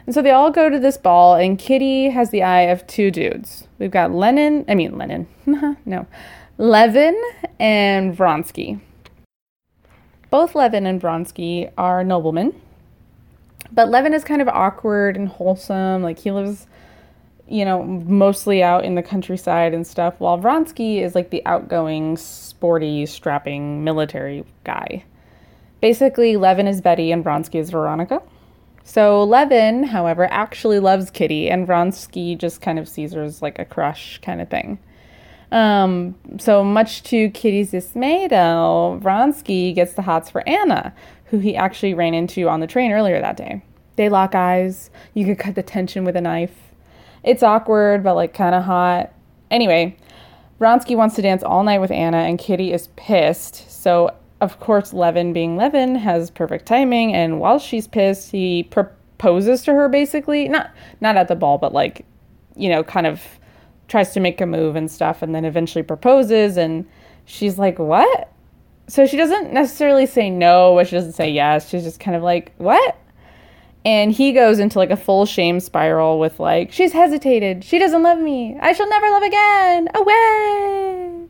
And 0.06 0.14
so 0.14 0.22
they 0.22 0.30
all 0.30 0.50
go 0.50 0.70
to 0.70 0.78
this 0.78 0.96
ball, 0.96 1.34
and 1.34 1.58
Kitty 1.58 2.08
has 2.08 2.30
the 2.30 2.42
eye 2.42 2.62
of 2.62 2.86
two 2.86 3.10
dudes. 3.10 3.68
We've 3.78 3.90
got 3.90 4.10
Lennon, 4.10 4.64
I 4.68 4.74
mean, 4.74 4.96
Lennon, 4.96 5.26
no, 5.84 6.06
Levin 6.56 7.18
and 7.58 8.16
Vronsky. 8.16 8.80
Both 10.34 10.56
Levin 10.56 10.84
and 10.84 11.00
Vronsky 11.00 11.70
are 11.78 12.02
noblemen, 12.02 12.60
but 13.70 13.88
Levin 13.88 14.12
is 14.12 14.24
kind 14.24 14.42
of 14.42 14.48
awkward 14.48 15.16
and 15.16 15.28
wholesome. 15.28 16.02
Like 16.02 16.18
he 16.18 16.32
lives, 16.32 16.66
you 17.48 17.64
know, 17.64 17.84
mostly 17.84 18.60
out 18.60 18.84
in 18.84 18.96
the 18.96 19.02
countryside 19.04 19.72
and 19.72 19.86
stuff, 19.86 20.18
while 20.18 20.36
Vronsky 20.36 21.00
is 21.00 21.14
like 21.14 21.30
the 21.30 21.40
outgoing, 21.46 22.16
sporty, 22.16 23.06
strapping 23.06 23.84
military 23.84 24.44
guy. 24.64 25.04
Basically, 25.80 26.36
Levin 26.36 26.66
is 26.66 26.80
Betty 26.80 27.12
and 27.12 27.24
Vronsky 27.24 27.60
is 27.60 27.70
Veronica. 27.70 28.20
So 28.82 29.22
Levin, 29.22 29.84
however, 29.84 30.26
actually 30.32 30.80
loves 30.80 31.12
Kitty, 31.12 31.48
and 31.48 31.64
Vronsky 31.64 32.36
just 32.36 32.60
kind 32.60 32.80
of 32.80 32.88
sees 32.88 33.12
her 33.12 33.22
as 33.22 33.40
like 33.40 33.60
a 33.60 33.64
crush 33.64 34.18
kind 34.20 34.40
of 34.40 34.50
thing. 34.50 34.80
Um, 35.54 36.16
so 36.38 36.64
much 36.64 37.04
to 37.04 37.30
Kitty's 37.30 37.70
dismay, 37.70 38.26
though, 38.26 39.00
Vronsky 39.00 39.72
gets 39.72 39.92
the 39.92 40.02
hots 40.02 40.28
for 40.28 40.46
Anna, 40.48 40.92
who 41.26 41.38
he 41.38 41.54
actually 41.54 41.94
ran 41.94 42.12
into 42.12 42.48
on 42.48 42.58
the 42.58 42.66
train 42.66 42.90
earlier 42.90 43.20
that 43.20 43.36
day. 43.36 43.62
They 43.94 44.08
lock 44.08 44.34
eyes. 44.34 44.90
You 45.14 45.24
could 45.24 45.38
cut 45.38 45.54
the 45.54 45.62
tension 45.62 46.04
with 46.04 46.16
a 46.16 46.20
knife. 46.20 46.56
It's 47.22 47.44
awkward, 47.44 48.02
but 48.02 48.16
like 48.16 48.34
kind 48.34 48.52
of 48.52 48.64
hot. 48.64 49.12
Anyway, 49.48 49.96
Vronsky 50.60 50.96
wants 50.96 51.14
to 51.14 51.22
dance 51.22 51.44
all 51.44 51.62
night 51.62 51.80
with 51.80 51.92
Anna, 51.92 52.18
and 52.18 52.36
Kitty 52.36 52.72
is 52.72 52.88
pissed. 52.96 53.70
So, 53.70 54.12
of 54.40 54.58
course, 54.58 54.92
Levin, 54.92 55.32
being 55.32 55.56
Levin, 55.56 55.94
has 55.94 56.32
perfect 56.32 56.66
timing, 56.66 57.14
and 57.14 57.38
while 57.38 57.60
she's 57.60 57.86
pissed, 57.86 58.32
he 58.32 58.64
proposes 58.64 59.62
to 59.62 59.72
her 59.72 59.88
basically. 59.88 60.48
Not 60.48 60.72
not 61.00 61.16
at 61.16 61.28
the 61.28 61.36
ball, 61.36 61.58
but 61.58 61.72
like, 61.72 62.04
you 62.56 62.68
know, 62.68 62.82
kind 62.82 63.06
of 63.06 63.22
tries 63.88 64.12
to 64.12 64.20
make 64.20 64.40
a 64.40 64.46
move 64.46 64.76
and 64.76 64.90
stuff 64.90 65.22
and 65.22 65.34
then 65.34 65.44
eventually 65.44 65.82
proposes 65.82 66.56
and 66.56 66.86
she's 67.24 67.58
like 67.58 67.78
what 67.78 68.30
so 68.86 69.06
she 69.06 69.16
doesn't 69.16 69.52
necessarily 69.52 70.06
say 70.06 70.30
no 70.30 70.74
but 70.74 70.86
she 70.86 70.96
doesn't 70.96 71.12
say 71.12 71.30
yes 71.30 71.68
she's 71.68 71.84
just 71.84 72.00
kind 72.00 72.16
of 72.16 72.22
like 72.22 72.52
what 72.58 72.96
And 73.86 74.12
he 74.12 74.32
goes 74.32 74.58
into 74.58 74.78
like 74.78 74.90
a 74.90 74.96
full 74.96 75.26
shame 75.26 75.60
spiral 75.60 76.18
with 76.18 76.40
like, 76.40 76.72
she's 76.72 76.92
hesitated. 76.92 77.62
She 77.64 77.78
doesn't 77.78 78.02
love 78.02 78.18
me. 78.18 78.56
I 78.58 78.72
shall 78.72 78.88
never 78.88 79.10
love 79.10 79.22
again. 79.22 79.88
Away. 79.94 81.26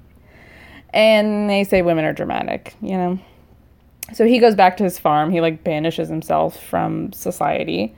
And 0.92 1.50
they 1.50 1.64
say 1.64 1.82
women 1.82 2.04
are 2.04 2.12
dramatic, 2.12 2.76
you 2.80 2.96
know? 2.96 3.18
So 4.12 4.25
he 4.25 4.38
goes 4.38 4.54
back 4.54 4.76
to 4.76 4.84
his 4.84 5.00
farm. 5.00 5.30
He 5.32 5.40
like 5.40 5.64
banishes 5.64 6.08
himself 6.08 6.62
from 6.62 7.12
society. 7.12 7.96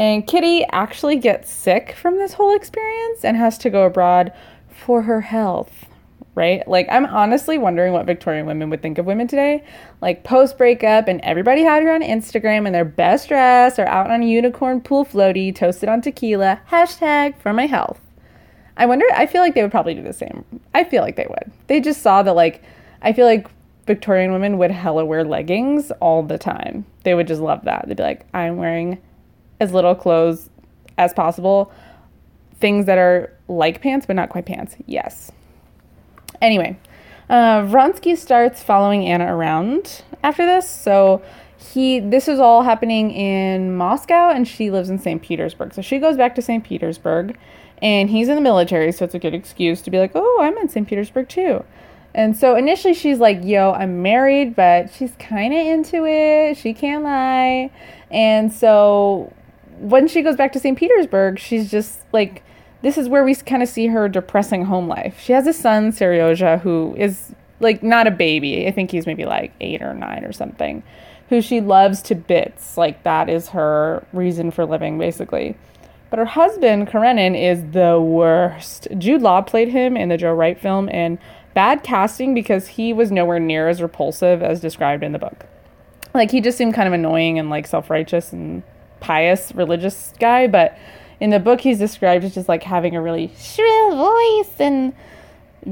And 0.00 0.26
Kitty 0.26 0.64
actually 0.72 1.16
gets 1.16 1.52
sick 1.52 1.94
from 1.94 2.16
this 2.16 2.32
whole 2.32 2.56
experience 2.56 3.22
and 3.22 3.36
has 3.36 3.58
to 3.58 3.68
go 3.68 3.84
abroad 3.84 4.32
for 4.70 5.02
her 5.02 5.20
health, 5.20 5.84
right? 6.34 6.66
Like, 6.66 6.86
I'm 6.90 7.04
honestly 7.04 7.58
wondering 7.58 7.92
what 7.92 8.06
Victorian 8.06 8.46
women 8.46 8.70
would 8.70 8.80
think 8.80 8.96
of 8.96 9.04
women 9.04 9.28
today. 9.28 9.62
Like, 10.00 10.24
post 10.24 10.56
breakup, 10.56 11.06
and 11.06 11.20
everybody 11.20 11.64
had 11.64 11.82
her 11.82 11.92
on 11.92 12.00
Instagram 12.00 12.66
in 12.66 12.72
their 12.72 12.86
best 12.86 13.28
dress 13.28 13.78
or 13.78 13.84
out 13.88 14.10
on 14.10 14.22
a 14.22 14.26
unicorn 14.26 14.80
pool 14.80 15.04
floaty, 15.04 15.54
toasted 15.54 15.90
on 15.90 16.00
tequila, 16.00 16.62
hashtag 16.70 17.38
for 17.38 17.52
my 17.52 17.66
health. 17.66 18.00
I 18.78 18.86
wonder, 18.86 19.04
I 19.14 19.26
feel 19.26 19.42
like 19.42 19.54
they 19.54 19.60
would 19.60 19.70
probably 19.70 19.92
do 19.92 20.02
the 20.02 20.14
same. 20.14 20.46
I 20.72 20.84
feel 20.84 21.02
like 21.02 21.16
they 21.16 21.26
would. 21.28 21.52
They 21.66 21.78
just 21.78 22.00
saw 22.00 22.22
that, 22.22 22.32
like, 22.32 22.62
I 23.02 23.12
feel 23.12 23.26
like 23.26 23.48
Victorian 23.86 24.32
women 24.32 24.56
would 24.56 24.70
hella 24.70 25.04
wear 25.04 25.24
leggings 25.24 25.90
all 26.00 26.22
the 26.22 26.38
time. 26.38 26.86
They 27.04 27.12
would 27.12 27.26
just 27.26 27.42
love 27.42 27.66
that. 27.66 27.86
They'd 27.86 27.98
be 27.98 28.02
like, 28.02 28.24
I'm 28.32 28.56
wearing 28.56 28.98
as 29.60 29.72
little 29.72 29.94
clothes 29.94 30.50
as 30.98 31.12
possible. 31.12 31.72
Things 32.58 32.86
that 32.86 32.98
are 32.98 33.32
like 33.48 33.80
pants, 33.80 34.06
but 34.06 34.16
not 34.16 34.30
quite 34.30 34.46
pants. 34.46 34.76
Yes. 34.86 35.30
Anyway, 36.42 36.78
uh, 37.28 37.62
Vronsky 37.62 38.16
starts 38.16 38.62
following 38.62 39.06
Anna 39.06 39.34
around 39.34 40.02
after 40.22 40.44
this. 40.44 40.68
So 40.68 41.22
he, 41.56 42.00
this 42.00 42.26
is 42.26 42.40
all 42.40 42.62
happening 42.62 43.10
in 43.10 43.76
Moscow, 43.76 44.30
and 44.30 44.48
she 44.48 44.70
lives 44.70 44.90
in 44.90 44.98
St. 44.98 45.22
Petersburg. 45.22 45.74
So 45.74 45.82
she 45.82 45.98
goes 45.98 46.16
back 46.16 46.34
to 46.36 46.42
St. 46.42 46.64
Petersburg, 46.64 47.38
and 47.82 48.10
he's 48.10 48.28
in 48.28 48.34
the 48.34 48.40
military, 48.40 48.92
so 48.92 49.04
it's 49.04 49.14
a 49.14 49.18
good 49.18 49.34
excuse 49.34 49.80
to 49.82 49.90
be 49.90 49.98
like, 49.98 50.12
oh, 50.14 50.38
I'm 50.40 50.56
in 50.58 50.68
St. 50.68 50.88
Petersburg 50.88 51.28
too. 51.28 51.64
And 52.14 52.36
so 52.36 52.56
initially 52.56 52.94
she's 52.94 53.18
like, 53.18 53.44
yo, 53.44 53.72
I'm 53.72 54.02
married, 54.02 54.56
but 54.56 54.92
she's 54.92 55.12
kind 55.18 55.54
of 55.54 55.64
into 55.64 56.04
it. 56.04 56.56
She 56.56 56.74
can't 56.74 57.04
lie. 57.04 57.70
And 58.10 58.52
so 58.52 59.32
when 59.80 60.06
she 60.06 60.22
goes 60.22 60.36
back 60.36 60.52
to 60.52 60.60
St. 60.60 60.78
Petersburg, 60.78 61.38
she's 61.38 61.70
just 61.70 62.00
like, 62.12 62.42
this 62.82 62.96
is 62.96 63.08
where 63.08 63.24
we 63.24 63.34
kind 63.34 63.62
of 63.62 63.68
see 63.68 63.88
her 63.88 64.08
depressing 64.08 64.66
home 64.66 64.88
life. 64.88 65.18
She 65.20 65.32
has 65.32 65.46
a 65.46 65.52
son, 65.52 65.92
Seryozha, 65.92 66.60
who 66.60 66.94
is 66.96 67.34
like 67.60 67.82
not 67.82 68.06
a 68.06 68.10
baby. 68.10 68.66
I 68.66 68.70
think 68.70 68.90
he's 68.90 69.06
maybe 69.06 69.24
like 69.24 69.52
eight 69.60 69.82
or 69.82 69.94
nine 69.94 70.24
or 70.24 70.32
something, 70.32 70.82
who 71.28 71.40
she 71.40 71.60
loves 71.60 72.02
to 72.02 72.14
bits. 72.14 72.76
Like 72.76 73.02
that 73.02 73.28
is 73.28 73.48
her 73.48 74.06
reason 74.12 74.50
for 74.50 74.64
living, 74.64 74.98
basically. 74.98 75.56
But 76.10 76.18
her 76.18 76.24
husband, 76.24 76.88
Karenin, 76.88 77.40
is 77.40 77.72
the 77.72 78.00
worst. 78.00 78.88
Jude 78.98 79.22
Law 79.22 79.42
played 79.42 79.68
him 79.68 79.96
in 79.96 80.08
the 80.08 80.16
Joe 80.16 80.34
Wright 80.34 80.60
film, 80.60 80.88
and 80.90 81.18
bad 81.54 81.82
casting 81.82 82.34
because 82.34 82.68
he 82.68 82.92
was 82.92 83.10
nowhere 83.12 83.38
near 83.38 83.68
as 83.68 83.80
repulsive 83.80 84.42
as 84.42 84.60
described 84.60 85.02
in 85.02 85.12
the 85.12 85.18
book. 85.18 85.46
Like 86.12 86.30
he 86.30 86.40
just 86.40 86.58
seemed 86.58 86.74
kind 86.74 86.88
of 86.88 86.94
annoying 86.94 87.38
and 87.38 87.50
like 87.50 87.66
self-righteous 87.66 88.32
and 88.32 88.62
pious 89.00 89.52
religious 89.54 90.12
guy, 90.18 90.46
but 90.46 90.76
in 91.20 91.30
the 91.30 91.38
book 91.38 91.60
he's 91.60 91.78
described 91.78 92.24
as 92.24 92.34
just 92.34 92.48
like 92.48 92.62
having 92.62 92.96
a 92.96 93.02
really 93.02 93.32
shrill 93.38 93.96
voice 93.96 94.52
and 94.58 94.94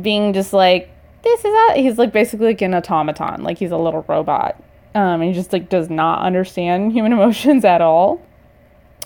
being 0.03 0.33
just 0.33 0.53
like 0.53 0.91
this 1.23 1.45
is 1.45 1.55
a 1.71 1.81
he's 1.81 1.99
like 1.99 2.13
basically 2.13 2.47
like 2.49 2.63
an 2.63 2.75
automaton. 2.75 3.43
Like 3.43 3.59
he's 3.59 3.71
a 3.71 3.77
little 3.77 4.05
robot. 4.09 4.63
Um, 4.95 5.21
and 5.21 5.25
he 5.25 5.33
just 5.33 5.53
like 5.53 5.69
does 5.69 5.91
not 5.91 6.23
understand 6.23 6.93
human 6.93 7.13
emotions 7.13 7.65
at 7.65 7.81
all. 7.81 8.23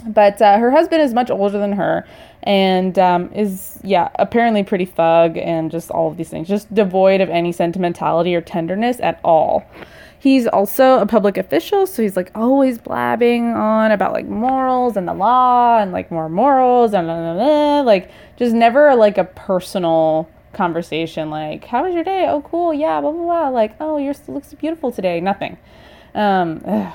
But 0.06 0.42
uh, 0.42 0.58
her 0.58 0.70
husband 0.70 1.02
is 1.02 1.14
much 1.14 1.30
older 1.30 1.58
than 1.58 1.72
her 1.72 2.06
and 2.42 2.98
um, 2.98 3.32
is 3.32 3.78
yeah 3.84 4.08
apparently 4.16 4.64
pretty 4.64 4.84
thug 4.84 5.36
and 5.36 5.70
just 5.70 5.90
all 5.90 6.08
of 6.08 6.16
these 6.16 6.28
things. 6.28 6.48
Just 6.48 6.72
devoid 6.74 7.20
of 7.20 7.28
any 7.30 7.52
sentimentality 7.52 8.34
or 8.34 8.40
tenderness 8.40 8.98
at 9.00 9.20
all 9.22 9.64
He's 10.22 10.46
also 10.46 11.00
a 11.00 11.06
public 11.06 11.36
official, 11.36 11.84
so 11.84 12.00
he's 12.00 12.16
like 12.16 12.30
always 12.36 12.78
blabbing 12.78 13.54
on 13.54 13.90
about 13.90 14.12
like 14.12 14.26
morals 14.26 14.96
and 14.96 15.08
the 15.08 15.14
law 15.14 15.80
and 15.80 15.90
like 15.90 16.12
more 16.12 16.28
morals 16.28 16.94
and 16.94 17.08
blah, 17.08 17.16
blah, 17.16 17.34
blah, 17.34 17.80
like 17.80 18.08
just 18.36 18.54
never 18.54 18.94
like 18.94 19.18
a 19.18 19.24
personal 19.24 20.30
conversation 20.52 21.28
like 21.28 21.64
how 21.64 21.82
was 21.82 21.92
your 21.92 22.04
day? 22.04 22.26
Oh 22.28 22.40
cool, 22.42 22.72
yeah, 22.72 23.00
blah 23.00 23.10
blah 23.10 23.22
blah. 23.24 23.48
Like 23.48 23.74
oh 23.80 23.98
your 23.98 24.14
looks 24.28 24.54
beautiful 24.54 24.92
today. 24.92 25.20
Nothing. 25.20 25.58
Um, 26.14 26.62
ugh. 26.68 26.92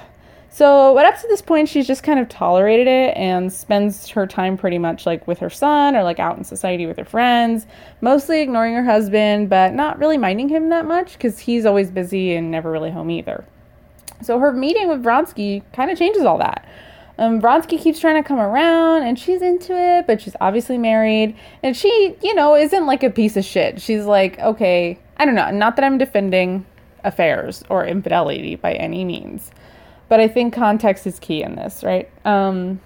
So, 0.58 0.96
but 0.96 1.06
up 1.06 1.22
to 1.22 1.28
this 1.28 1.44
point, 1.44 1.70
she's 1.70 1.86
just 1.86 2.02
kind 2.02 2.20
of 2.20 2.28
tolerated 2.30 2.88
it 2.88 3.16
and 3.16 3.54
spends 3.54 4.08
her 4.08 4.26
time 4.26 4.58
pretty 4.58 4.80
much 4.80 5.06
like 5.06 5.28
with 5.28 5.38
her 5.38 5.52
son 5.52 5.96
or 5.96 6.02
like 6.02 6.18
out 6.18 6.36
in 6.36 6.44
society 6.44 6.88
with 6.88 6.98
her 6.98 7.06
friends, 7.06 7.68
mostly 8.02 8.42
ignoring 8.42 8.74
her 8.74 8.84
husband, 8.84 9.52
but 9.52 9.76
not 9.76 10.00
really 10.00 10.18
minding 10.18 10.50
him 10.50 10.70
that 10.70 10.88
much 10.88 11.14
because 11.14 11.38
he's 11.38 11.64
always 11.64 11.92
busy 11.92 12.34
and 12.34 12.50
never 12.50 12.72
really 12.72 12.90
home 12.90 13.12
either. 13.12 13.46
So, 14.24 14.40
her 14.40 14.52
meeting 14.52 14.88
with 14.90 15.04
Vronsky 15.04 15.62
kind 15.74 15.92
of 15.92 16.00
changes 16.00 16.24
all 16.24 16.40
that. 16.40 16.68
Um, 17.20 17.40
Vronsky 17.40 17.80
keeps 17.80 18.00
trying 18.00 18.20
to 18.20 18.28
come 18.28 18.40
around 18.40 19.04
and 19.04 19.20
she's 19.20 19.44
into 19.44 19.78
it, 19.78 20.08
but 20.08 20.20
she's 20.22 20.36
obviously 20.42 20.80
married. 20.80 21.36
And 21.62 21.78
she, 21.78 22.16
you 22.24 22.34
know, 22.34 22.56
isn't 22.56 22.88
like 22.88 23.04
a 23.04 23.12
piece 23.12 23.38
of 23.38 23.46
shit. 23.46 23.80
She's 23.80 24.06
like, 24.06 24.40
okay, 24.40 24.98
I 25.18 25.26
don't 25.26 25.36
know, 25.36 25.52
not 25.52 25.76
that 25.76 25.86
I'm 25.86 26.00
defending 26.00 26.66
affairs 27.04 27.64
or 27.70 27.86
infidelity 27.86 28.56
by 28.56 28.74
any 28.74 29.06
means. 29.06 29.52
But 30.10 30.20
I 30.20 30.28
think 30.28 30.54
context 30.54 31.06
is 31.06 31.20
key 31.20 31.44
in 31.44 31.56
this, 31.56 31.84
right? 31.84 32.10
Um, 32.26 32.80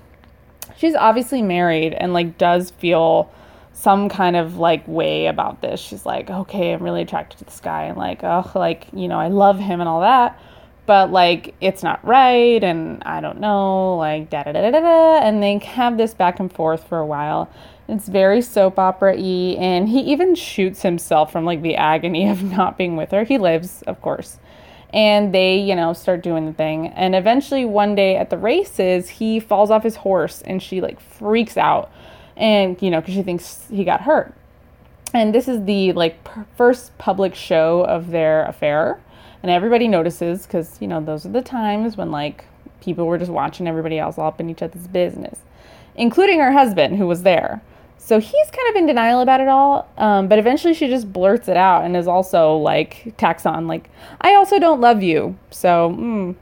she's 0.78 0.96
obviously 0.96 1.42
married 1.42 1.94
and 1.94 2.14
like 2.14 2.38
does 2.38 2.72
feel 2.72 3.32
some 3.74 4.10
kind 4.10 4.36
of 4.36 4.58
like 4.58 4.88
way 4.88 5.28
about 5.28 5.62
this. 5.62 5.80
She's 5.80 6.06
like, 6.06 6.30
okay, 6.30 6.74
I'm 6.74 6.84
really 6.84 7.04
attracted 7.04 7.40
to 7.40 7.46
this 7.46 7.60
guy 7.60 7.84
and 7.84 7.98
like, 7.98 8.24
oh, 8.24 8.52
like, 8.56 8.88
you 8.94 9.08
know, 9.08 9.20
I 9.20 9.28
love 9.28 9.60
him 9.60 9.80
and 9.80 9.88
all 9.88 10.02
that. 10.02 10.40
But 10.88 11.12
like, 11.12 11.54
it's 11.62 11.84
not 11.84 12.04
right 12.06 12.64
and 12.64 13.02
I 13.04 13.22
don't 13.22 13.40
know, 13.40 13.96
like, 13.98 14.30
da 14.30 14.44
da 14.44 14.52
da 14.52 14.72
da 14.72 14.80
da. 14.80 15.20
And 15.20 15.42
they 15.42 15.60
have 15.60 15.98
this 15.98 16.14
back 16.14 16.40
and 16.40 16.52
forth 16.52 16.88
for 16.88 16.98
a 16.98 17.06
while. 17.06 17.50
It's 17.88 18.08
very 18.08 18.42
soap 18.42 18.80
opera 18.80 19.16
y. 19.16 19.56
And 19.60 19.88
he 19.88 20.00
even 20.12 20.34
shoots 20.36 20.82
himself 20.82 21.32
from 21.32 21.46
like 21.46 21.62
the 21.62 21.76
agony 21.76 22.28
of 22.30 22.44
not 22.58 22.78
being 22.78 22.96
with 22.98 23.12
her. 23.12 23.24
He 23.24 23.38
lives, 23.38 23.84
of 23.84 24.02
course 24.02 24.40
and 24.94 25.34
they, 25.34 25.58
you 25.58 25.76
know, 25.76 25.94
start 25.94 26.22
doing 26.22 26.46
the 26.46 26.54
thing. 26.54 26.88
And 26.88 27.16
eventually, 27.16 27.66
one 27.66 27.96
day 27.96 28.18
at 28.18 28.30
the 28.30 28.38
races, 28.38 29.10
he 29.10 29.40
falls 29.40 29.72
off 29.72 29.84
his 29.84 29.98
horse 29.98 30.42
and 30.42 30.62
she 30.62 30.82
like 30.82 31.00
freaks 31.00 31.58
out, 31.58 31.92
and 32.36 32.82
you 32.82 32.90
know, 32.90 33.00
because 33.00 33.14
she 33.14 33.24
thinks 33.24 33.66
he 33.70 33.84
got 33.84 34.02
hurt. 34.02 34.34
And 35.14 35.36
this 35.36 35.48
is 35.48 35.66
the 35.66 35.92
like 35.94 36.18
first 36.56 36.98
public 36.98 37.36
show 37.36 37.82
of 37.82 38.12
their 38.12 38.46
affair, 38.46 39.00
and 39.42 39.52
everybody 39.52 39.88
notices 39.88 40.46
because 40.46 40.82
you 40.82 40.88
know 40.88 41.02
those 41.02 41.26
are 41.26 41.30
the 41.30 41.42
times 41.42 41.98
when 41.98 42.12
like 42.12 42.46
people 42.82 43.06
were 43.06 43.18
just 43.18 43.32
watching 43.32 43.68
everybody 43.68 44.00
else 44.00 44.18
all 44.18 44.28
up 44.28 44.40
in 44.40 44.50
each 44.50 44.62
other's 44.62 44.88
business, 44.88 45.40
including 45.96 46.40
her 46.40 46.52
husband 46.52 46.98
who 46.98 47.08
was 47.08 47.24
there. 47.24 47.62
So 48.04 48.20
he's 48.20 48.50
kind 48.52 48.68
of 48.70 48.76
in 48.78 48.88
denial 48.88 49.22
about 49.22 49.42
it 49.42 49.48
all, 49.48 49.88
um, 50.00 50.28
but 50.28 50.40
eventually 50.40 50.74
she 50.74 50.88
just 50.88 51.14
blurts 51.14 51.48
it 51.48 51.56
out 51.56 51.86
and 51.86 51.96
is 51.96 52.08
also 52.08 52.58
like 52.58 53.14
tacks 53.18 53.46
on 53.46 53.68
like, 53.68 53.92
"I 54.22 54.34
also 54.34 54.58
don't 54.58 54.82
love 54.82 55.04
you." 55.04 55.38
So 55.52 55.96
mm, 55.98 56.36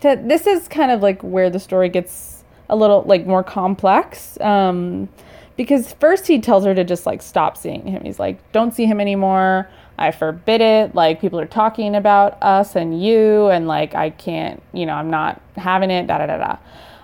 this 0.00 0.46
is 0.46 0.68
kind 0.68 0.90
of 0.90 1.00
like 1.00 1.22
where 1.22 1.48
the 1.48 1.58
story 1.58 1.88
gets 1.88 2.44
a 2.68 2.76
little 2.76 3.02
like 3.04 3.26
more 3.26 3.42
complex, 3.42 4.38
um, 4.42 5.08
because 5.56 5.94
first 5.94 6.26
he 6.26 6.40
tells 6.40 6.66
her 6.66 6.74
to 6.74 6.84
just 6.84 7.06
like 7.06 7.22
stop 7.22 7.56
seeing 7.56 7.86
him. 7.86 8.04
He's 8.04 8.18
like, 8.20 8.52
"Don't 8.52 8.74
see 8.74 8.84
him 8.84 9.00
anymore. 9.00 9.68
I 9.98 10.10
forbid 10.10 10.60
it. 10.60 10.94
Like 10.94 11.22
people 11.22 11.40
are 11.40 11.46
talking 11.46 11.96
about 11.96 12.36
us 12.42 12.76
and 12.76 13.02
you, 13.02 13.48
and 13.48 13.66
like 13.66 13.94
I 13.94 14.10
can't, 14.10 14.62
you 14.74 14.84
know, 14.84 14.92
I'm 14.92 15.10
not 15.10 15.40
having 15.56 15.90
it." 15.90 16.06
Da 16.06 16.18
da 16.18 16.26
da 16.26 16.36
da. 16.36 16.56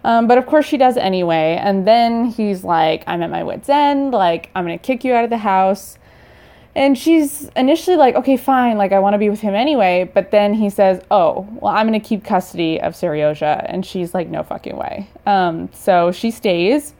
Um, 0.04 0.28
but 0.28 0.38
of 0.38 0.46
course, 0.46 0.66
she 0.66 0.76
does 0.76 0.96
anyway. 0.96 1.58
And 1.60 1.86
then 1.86 2.26
he's 2.26 2.62
like, 2.62 3.02
I'm 3.06 3.22
at 3.22 3.30
my 3.30 3.42
wits' 3.42 3.68
end. 3.68 4.12
Like, 4.12 4.50
I'm 4.54 4.66
going 4.66 4.78
to 4.78 4.84
kick 4.84 5.02
you 5.02 5.14
out 5.14 5.24
of 5.24 5.30
the 5.30 5.38
house. 5.38 5.98
And 6.76 6.98
she's 6.98 7.48
initially 7.56 7.96
like, 7.96 8.14
okay, 8.16 8.36
fine. 8.36 8.76
Like, 8.76 8.92
I 8.92 8.98
want 8.98 9.14
to 9.14 9.18
be 9.18 9.30
with 9.30 9.40
him 9.40 9.54
anyway. 9.54 10.10
But 10.12 10.30
then 10.30 10.54
he 10.54 10.68
says, 10.68 11.02
oh, 11.10 11.48
well, 11.60 11.72
I'm 11.72 11.86
going 11.86 11.98
to 11.98 12.06
keep 12.06 12.24
custody 12.24 12.80
of 12.80 12.92
Seryozha. 12.92 13.64
And 13.68 13.86
she's 13.86 14.12
like, 14.12 14.28
no 14.28 14.42
fucking 14.42 14.76
way. 14.76 15.08
Um, 15.24 15.70
so 15.72 16.12
she 16.12 16.30
stays 16.30 16.94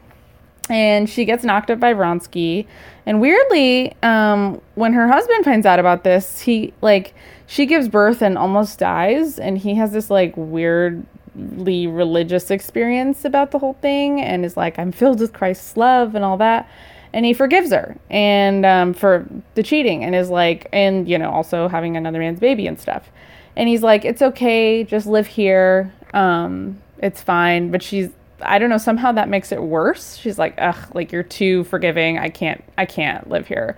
and 0.71 1.11
she 1.11 1.25
gets 1.25 1.45
knocked 1.45 1.71
up 1.71 1.81
by 1.81 1.93
Vronsky. 1.93 2.67
And 3.07 3.21
weirdly, 3.21 3.95
um, 4.03 4.61
when 4.77 4.93
her 4.95 5.09
husband 5.09 5.45
finds 5.45 5.67
out 5.67 5.79
about 5.79 6.05
this, 6.05 6.41
he 6.41 6.73
like 6.81 7.15
she 7.47 7.67
gives 7.67 7.89
birth 7.89 8.23
and 8.23 8.39
almost 8.39 8.79
dies, 8.79 9.39
and 9.39 9.59
he 9.59 9.75
has 9.75 9.93
this 9.93 10.11
like 10.11 10.33
weird 10.37 11.05
religious 11.35 12.51
experience 12.51 13.25
about 13.25 13.51
the 13.51 13.59
whole 13.59 13.75
thing 13.75 14.21
and 14.21 14.45
is 14.45 14.57
like, 14.57 14.79
I'm 14.79 14.93
filled 14.93 15.21
with 15.21 15.33
Christ's 15.33 15.77
love 15.77 16.15
and 16.15 16.25
all 16.25 16.37
that. 16.39 16.69
And 17.13 17.25
he 17.25 17.33
forgives 17.33 17.71
her 17.71 17.97
and 18.11 18.67
um, 18.67 18.93
for 18.93 19.27
the 19.55 19.63
cheating 19.63 20.05
and 20.05 20.15
is 20.15 20.31
like, 20.31 20.69
and 20.73 21.09
you 21.09 21.17
know, 21.19 21.31
also 21.31 21.69
having 21.69 21.97
another 21.97 22.19
man's 22.19 22.41
baby 22.41 22.67
and 22.67 22.79
stuff. 22.79 23.11
And 23.57 23.69
he's 23.69 23.83
like, 23.83 24.05
it's 24.05 24.21
okay, 24.21 24.83
just 24.83 25.07
live 25.07 25.29
here. 25.29 25.93
Um, 26.13 26.81
it's 26.99 27.23
fine. 27.23 27.71
But 27.71 27.83
she's, 27.83 28.11
I 28.41 28.59
don't 28.59 28.69
know, 28.69 28.79
somehow 28.79 29.13
that 29.13 29.29
makes 29.29 29.53
it 29.53 29.63
worse. 29.63 30.17
She's 30.17 30.39
like, 30.39 30.55
ugh, 30.59 30.77
like 30.93 31.13
you're 31.13 31.23
too 31.23 31.65
forgiving. 31.65 32.19
I 32.19 32.31
can't, 32.31 32.65
I 32.77 32.85
can't 32.85 33.29
live 33.29 33.47
here. 33.47 33.77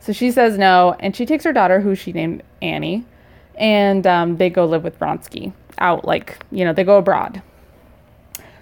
So 0.00 0.12
she 0.12 0.30
says 0.30 0.58
no, 0.58 0.94
and 1.00 1.16
she 1.16 1.24
takes 1.24 1.44
her 1.44 1.52
daughter, 1.54 1.80
who 1.80 1.94
she 1.94 2.12
named 2.12 2.42
Annie, 2.60 3.06
and 3.54 4.06
um, 4.06 4.36
they 4.36 4.50
go 4.50 4.66
live 4.66 4.84
with 4.84 4.98
Vronsky 4.98 5.54
out, 5.78 6.04
like, 6.04 6.38
you 6.50 6.64
know, 6.64 6.72
they 6.72 6.84
go 6.84 6.98
abroad. 6.98 7.42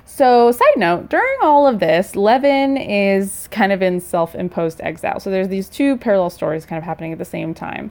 So, 0.04 0.52
side 0.52 0.76
note, 0.76 1.09
during 1.09 1.38
all 1.42 1.66
of 1.66 1.81
this, 1.81 2.14
Levin 2.16 2.76
is 2.76 3.49
kind 3.50 3.73
of 3.73 3.81
in 3.81 3.99
self 4.00 4.35
imposed 4.35 4.81
exile. 4.83 5.21
So, 5.21 5.31
there's 5.31 5.49
these 5.49 5.69
two 5.69 5.97
parallel 5.97 6.31
stories 6.31 6.66
kind 6.66 6.78
of 6.78 6.85
happening 6.85 7.12
at 7.12 7.19
the 7.19 7.25
same 7.25 7.54
time. 7.54 7.90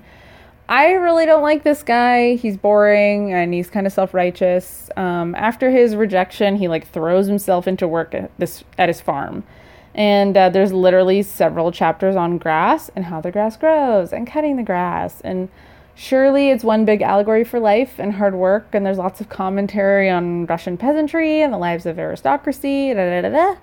I 0.72 0.92
really 0.92 1.26
don't 1.26 1.42
like 1.42 1.64
this 1.64 1.84
guy. 1.84 2.36
He's 2.36 2.56
boring 2.56 3.34
and 3.34 3.54
he's 3.54 3.70
kind 3.70 3.86
of 3.86 3.92
self-righteous. 3.92 4.90
Um, 4.96 5.36
after 5.36 5.70
his 5.70 5.98
rejection, 5.98 6.56
he 6.56 6.70
like 6.70 6.88
throws 6.88 7.28
himself 7.28 7.68
into 7.68 7.90
work 7.90 8.14
at 8.14 8.32
this 8.38 8.64
at 8.78 8.88
his 8.88 9.02
farm, 9.02 9.44
and 9.94 10.38
uh, 10.38 10.50
there's 10.50 10.72
literally 10.72 11.24
several 11.24 11.74
chapters 11.74 12.16
on 12.16 12.38
grass 12.38 12.90
and 12.96 13.04
how 13.06 13.20
the 13.20 13.32
grass 13.32 13.58
grows 13.58 14.14
and 14.14 14.26
cutting 14.26 14.56
the 14.56 14.64
grass. 14.64 15.20
And 15.22 15.50
surely 16.02 16.50
it's 16.50 16.64
one 16.64 16.84
big 16.84 17.04
allegory 17.04 17.44
for 17.44 17.60
life 17.60 18.00
and 18.00 18.14
hard 18.14 18.34
work. 18.34 18.70
And 18.74 18.84
there's 18.84 18.98
lots 18.98 19.22
of 19.22 19.30
commentary 19.30 20.10
on 20.10 20.48
Russian 20.48 20.76
peasantry 20.76 21.44
and 21.44 21.54
the 21.54 21.60
lives 21.60 21.86
of 21.86 22.00
aristocracy. 22.00 22.92
Da, 22.92 23.22
da, 23.22 23.30
da, 23.30 23.56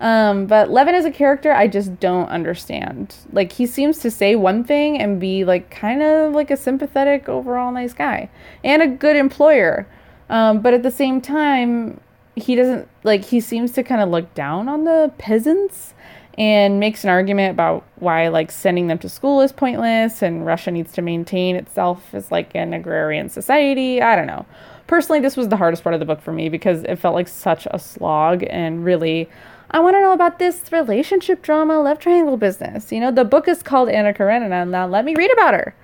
um, 0.00 0.46
but 0.46 0.70
Levin 0.70 0.94
is 0.94 1.04
a 1.04 1.10
character, 1.10 1.52
I 1.52 1.68
just 1.68 2.00
don't 2.00 2.28
understand. 2.28 3.14
Like, 3.30 3.52
he 3.52 3.66
seems 3.66 3.98
to 3.98 4.10
say 4.10 4.36
one 4.36 4.64
thing 4.64 4.98
and 4.98 5.20
be 5.20 5.44
like 5.44 5.70
kind 5.70 6.02
of 6.02 6.32
like 6.32 6.50
a 6.50 6.56
sympathetic, 6.56 7.28
overall 7.28 7.70
nice 7.72 7.92
guy 7.92 8.30
and 8.64 8.80
a 8.80 8.86
good 8.86 9.16
employer. 9.16 9.86
Um, 10.30 10.60
but 10.60 10.72
at 10.72 10.82
the 10.82 10.90
same 10.90 11.20
time, 11.20 12.00
he 12.34 12.54
doesn't 12.54 12.88
like, 13.04 13.24
he 13.26 13.40
seems 13.40 13.72
to 13.72 13.82
kind 13.82 14.00
of 14.00 14.08
look 14.08 14.32
down 14.34 14.68
on 14.68 14.84
the 14.84 15.12
peasants 15.18 15.94
and 16.38 16.78
makes 16.78 17.02
an 17.02 17.10
argument 17.10 17.52
about 17.52 17.84
why 17.96 18.28
like 18.28 18.50
sending 18.50 18.88
them 18.88 18.98
to 18.98 19.08
school 19.08 19.40
is 19.40 19.52
pointless 19.52 20.22
and 20.22 20.44
Russia 20.44 20.70
needs 20.70 20.92
to 20.92 21.02
maintain 21.02 21.56
itself 21.56 22.14
as 22.14 22.30
like 22.30 22.54
an 22.54 22.74
agrarian 22.74 23.28
society. 23.28 24.02
I 24.02 24.14
don't 24.16 24.26
know. 24.26 24.44
Personally, 24.86 25.20
this 25.20 25.36
was 25.36 25.48
the 25.48 25.56
hardest 25.56 25.82
part 25.82 25.94
of 25.94 26.00
the 26.00 26.06
book 26.06 26.20
for 26.20 26.32
me 26.32 26.48
because 26.48 26.82
it 26.84 26.96
felt 26.96 27.14
like 27.14 27.28
such 27.28 27.66
a 27.70 27.78
slog 27.78 28.44
and 28.50 28.84
really 28.84 29.28
I 29.70 29.80
want 29.80 29.96
to 29.96 30.00
know 30.00 30.12
about 30.12 30.38
this 30.38 30.70
relationship 30.70 31.42
drama, 31.42 31.80
love 31.80 31.98
triangle 31.98 32.36
business. 32.36 32.92
You 32.92 33.00
know, 33.00 33.10
the 33.10 33.24
book 33.24 33.48
is 33.48 33.62
called 33.62 33.88
Anna 33.88 34.14
Karenina. 34.14 34.64
Now 34.64 34.86
let 34.86 35.04
me 35.04 35.14
read 35.16 35.32
about 35.32 35.54
her. 35.54 35.74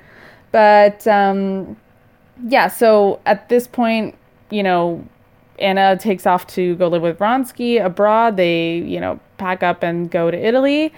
But 0.52 1.06
um, 1.06 1.76
yeah, 2.46 2.68
so 2.68 3.20
at 3.26 3.48
this 3.48 3.66
point, 3.66 4.16
you 4.50 4.62
know, 4.62 5.04
Anna 5.58 5.96
takes 5.96 6.26
off 6.26 6.46
to 6.48 6.76
go 6.76 6.88
live 6.88 7.02
with 7.02 7.18
Vronsky 7.18 7.84
abroad. 7.84 8.36
They, 8.36 8.76
you 8.76 9.00
know, 9.00 9.18
pack 9.42 9.64
up 9.64 9.82
and 9.82 10.08
go 10.08 10.30
to 10.30 10.38
Italy. 10.38 10.92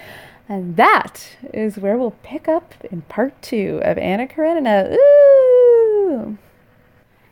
And 0.51 0.77
that 0.77 1.39
is 1.55 1.79
where 1.79 1.97
we'll 1.97 2.19
pick 2.23 2.47
up 2.47 2.75
in 2.91 3.01
part 3.03 3.41
two 3.41 3.81
of 3.83 3.97
Anna 3.97 4.27
Karenina. 4.27 4.95
Ooh! 4.95 6.37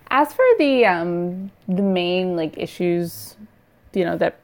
As 0.09 0.33
for 0.33 0.45
the 0.59 0.87
um, 0.87 1.51
the 1.69 1.83
main 1.83 2.35
like 2.35 2.57
issues, 2.57 3.37
you 3.93 4.05
know, 4.05 4.17
that 4.17 4.39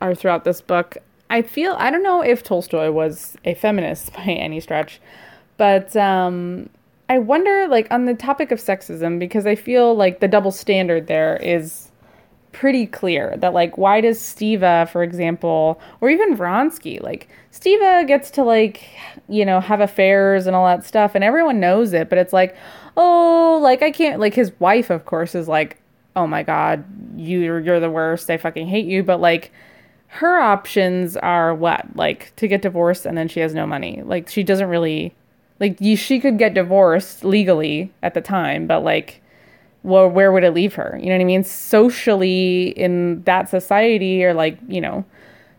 are 0.00 0.14
throughout 0.14 0.44
this 0.44 0.62
book. 0.62 0.96
I 1.28 1.42
feel 1.42 1.76
I 1.78 1.90
don't 1.90 2.02
know 2.02 2.22
if 2.22 2.42
Tolstoy 2.42 2.90
was 2.90 3.36
a 3.44 3.54
feminist 3.54 4.12
by 4.14 4.24
any 4.24 4.60
stretch, 4.60 5.00
but 5.58 5.94
um, 5.94 6.70
I 7.10 7.18
wonder 7.18 7.68
like 7.68 7.88
on 7.90 8.06
the 8.06 8.14
topic 8.14 8.50
of 8.50 8.58
sexism 8.58 9.18
because 9.18 9.46
I 9.46 9.54
feel 9.54 9.94
like 9.94 10.20
the 10.20 10.28
double 10.28 10.50
standard 10.50 11.06
there 11.06 11.36
is 11.36 11.90
pretty 12.54 12.86
clear 12.86 13.34
that 13.38 13.52
like 13.52 13.76
why 13.76 14.00
does 14.00 14.18
Stiva, 14.18 14.88
for 14.88 15.02
example, 15.02 15.80
or 16.00 16.08
even 16.08 16.36
Vronsky, 16.36 17.02
like 17.02 17.28
Stiva 17.52 18.06
gets 18.06 18.30
to 18.32 18.42
like 18.42 18.88
you 19.28 19.44
know 19.44 19.60
have 19.60 19.80
affairs 19.80 20.46
and 20.46 20.56
all 20.56 20.64
that 20.66 20.84
stuff 20.84 21.14
and 21.14 21.22
everyone 21.22 21.60
knows 21.60 21.92
it, 21.92 22.08
but 22.08 22.16
it's 22.16 22.32
like 22.32 22.56
oh 22.96 23.58
like 23.62 23.82
I 23.82 23.90
can't 23.90 24.20
like 24.20 24.34
his 24.34 24.52
wife 24.60 24.88
of 24.88 25.04
course 25.04 25.34
is 25.34 25.48
like 25.48 25.78
oh 26.16 26.26
my 26.26 26.44
god 26.44 26.84
you're 27.16 27.58
you're 27.58 27.80
the 27.80 27.90
worst 27.90 28.30
I 28.30 28.38
fucking 28.38 28.68
hate 28.68 28.86
you, 28.86 29.02
but 29.02 29.20
like 29.20 29.52
her 30.06 30.38
options 30.38 31.16
are 31.16 31.52
what? 31.52 31.84
Like 31.96 32.34
to 32.36 32.46
get 32.46 32.62
divorced 32.62 33.04
and 33.04 33.18
then 33.18 33.26
she 33.26 33.40
has 33.40 33.52
no 33.52 33.66
money. 33.66 34.00
Like 34.04 34.28
she 34.28 34.44
doesn't 34.44 34.68
really 34.68 35.12
like 35.58 35.80
you 35.80 35.96
she 35.96 36.20
could 36.20 36.38
get 36.38 36.54
divorced 36.54 37.24
legally 37.24 37.92
at 38.02 38.14
the 38.14 38.20
time, 38.20 38.68
but 38.68 38.84
like 38.84 39.20
well 39.84 40.08
where 40.08 40.32
would 40.32 40.42
it 40.42 40.52
leave 40.52 40.74
her? 40.74 40.98
You 41.00 41.06
know 41.06 41.14
what 41.14 41.20
I 41.20 41.24
mean? 41.24 41.44
Socially 41.44 42.70
in 42.70 43.22
that 43.24 43.48
society 43.48 44.24
or 44.24 44.34
like, 44.34 44.58
you 44.66 44.80
know, 44.80 45.04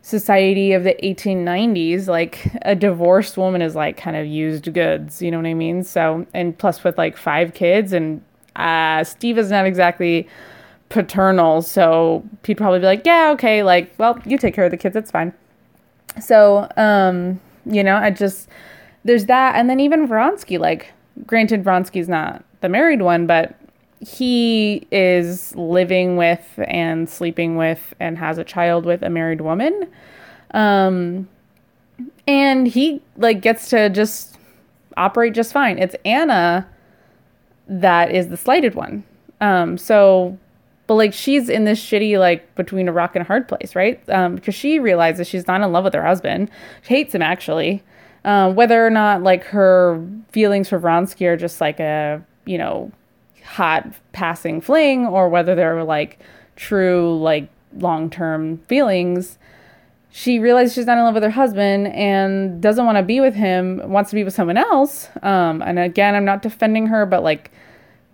society 0.02 0.74
of 0.74 0.84
the 0.84 0.96
1890s, 1.02 2.08
like 2.08 2.52
a 2.64 2.76
divorced 2.76 3.38
woman 3.38 3.62
is 3.62 3.76
like 3.76 3.96
kind 3.96 4.18
of 4.18 4.26
used 4.26 4.72
goods, 4.74 5.22
you 5.22 5.32
know 5.32 5.38
what 5.38 5.48
I 5.48 5.54
mean? 5.54 5.84
So 5.84 6.26
and 6.34 6.58
plus 6.58 6.84
with 6.84 6.98
like 6.98 7.16
five 7.16 7.54
kids 7.54 7.94
and 7.94 8.22
uh 8.58 9.04
Steve 9.04 9.38
is 9.38 9.50
not 9.52 9.66
exactly 9.66 10.28
paternal, 10.90 11.62
so 11.62 12.24
he'd 12.46 12.58
probably 12.58 12.80
be 12.80 12.86
like, 12.86 13.06
"Yeah, 13.06 13.32
okay, 13.34 13.64
like, 13.64 13.94
well, 13.98 14.20
you 14.26 14.38
take 14.38 14.54
care 14.54 14.66
of 14.66 14.72
the 14.72 14.78
kids, 14.78 14.96
it's 14.96 15.12
fine." 15.12 15.34
So, 16.22 16.70
um, 16.78 17.40
you 17.66 17.84
know, 17.84 17.96
I 17.96 18.12
just 18.12 18.48
there's 19.04 19.26
that, 19.26 19.56
and 19.56 19.70
then 19.70 19.80
even 19.80 20.08
Vronsky, 20.08 20.58
like, 20.60 20.94
granted, 21.26 21.64
Vronsky's 21.64 22.08
not 22.10 22.44
the 22.62 22.70
married 22.70 23.02
one, 23.02 23.28
but 23.28 23.56
he 24.06 24.88
is 24.92 25.56
living 25.56 26.16
with 26.16 26.60
and 26.68 27.10
sleeping 27.10 27.58
with 27.58 27.94
and 28.00 28.18
has 28.18 28.38
a 28.38 28.44
child 28.44 28.86
with 28.86 29.02
a 29.02 29.10
married 29.10 29.42
woman. 29.42 29.88
Um, 30.52 31.28
and 32.28 32.68
he 32.68 33.02
like 33.18 33.42
gets 33.42 33.70
to 33.70 33.90
just 33.90 34.38
operate 34.96 35.34
just 35.34 35.52
fine. 35.52 35.80
It's 35.80 35.96
Anna 36.06 36.68
that 37.68 38.12
is 38.12 38.30
the 38.30 38.38
slighted 38.38 38.76
one. 38.76 39.04
Um, 39.42 39.78
so 39.78 40.38
but 40.88 40.96
like 40.96 41.14
she's 41.14 41.50
in 41.50 41.64
this 41.64 41.84
shitty 41.84 42.20
like 42.20 42.54
between 42.56 42.88
a 42.88 42.94
rock 42.94 43.16
and 43.16 43.24
a 43.24 43.26
hard 43.26 43.48
place 43.48 43.76
right 43.76 44.08
um, 44.10 44.36
because 44.36 44.54
she 44.54 44.78
realizes 44.78 45.28
she's 45.28 45.48
not 45.48 45.62
in 45.62 45.72
love 45.72 45.84
with 45.84 45.96
her 45.96 46.06
husband 46.06 46.50
she 46.84 46.94
hates 46.94 47.14
him 47.16 47.24
actually 47.24 47.84
uh, 48.24 48.52
whether 48.54 48.86
or 48.86 48.92
not 48.92 49.24
like 49.24 49.44
her 49.46 50.00
feelings 50.32 50.70
for 50.70 50.80
vronsky 50.80 51.26
are 51.26 51.36
just 51.36 51.60
like 51.60 51.80
a 51.80 52.24
you 52.46 52.58
know 52.58 52.92
hot 53.46 53.88
passing 54.12 54.62
fling 54.62 55.06
or 55.06 55.30
whether 55.30 55.56
they're 55.56 55.84
like 55.84 56.20
true 56.56 57.18
like 57.20 57.50
long-term 57.78 58.58
feelings 58.68 59.38
she 60.10 60.40
realizes 60.40 60.74
she's 60.74 60.86
not 60.86 60.98
in 60.98 61.04
love 61.04 61.14
with 61.14 61.24
her 61.24 61.30
husband 61.30 61.88
and 61.88 62.62
doesn't 62.62 62.86
want 62.86 62.98
to 62.98 63.04
be 63.04 63.20
with 63.20 63.36
him 63.36 63.82
wants 63.86 64.10
to 64.10 64.16
be 64.16 64.24
with 64.24 64.34
someone 64.34 64.58
else 64.58 65.10
um, 65.22 65.62
and 65.62 65.78
again 65.78 66.16
i'm 66.16 66.26
not 66.26 66.42
defending 66.42 66.88
her 66.88 67.06
but 67.06 67.24
like 67.24 67.52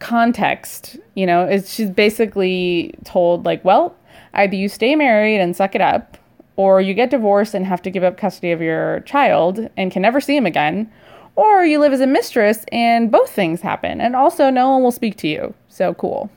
context, 0.01 0.97
you 1.15 1.25
know, 1.25 1.47
is 1.47 1.73
she's 1.73 1.89
basically 1.89 2.93
told 3.05 3.45
like, 3.45 3.63
well, 3.63 3.95
either 4.33 4.55
you 4.55 4.67
stay 4.67 4.95
married 4.95 5.39
and 5.39 5.55
suck 5.55 5.75
it 5.75 5.81
up, 5.81 6.17
or 6.57 6.81
you 6.81 6.93
get 6.93 7.09
divorced 7.09 7.53
and 7.53 7.65
have 7.65 7.81
to 7.83 7.89
give 7.89 8.03
up 8.03 8.17
custody 8.17 8.51
of 8.51 8.61
your 8.61 8.99
child 9.01 9.69
and 9.77 9.91
can 9.91 10.01
never 10.01 10.19
see 10.19 10.35
him 10.35 10.45
again, 10.45 10.91
or 11.35 11.65
you 11.65 11.79
live 11.79 11.93
as 11.93 12.01
a 12.01 12.07
mistress 12.07 12.65
and 12.71 13.11
both 13.11 13.31
things 13.31 13.61
happen, 13.61 14.01
and 14.01 14.15
also 14.15 14.49
no 14.49 14.69
one 14.69 14.83
will 14.83 14.91
speak 14.91 15.17
to 15.17 15.27
you. 15.27 15.53
So 15.69 15.93
cool. 15.93 16.29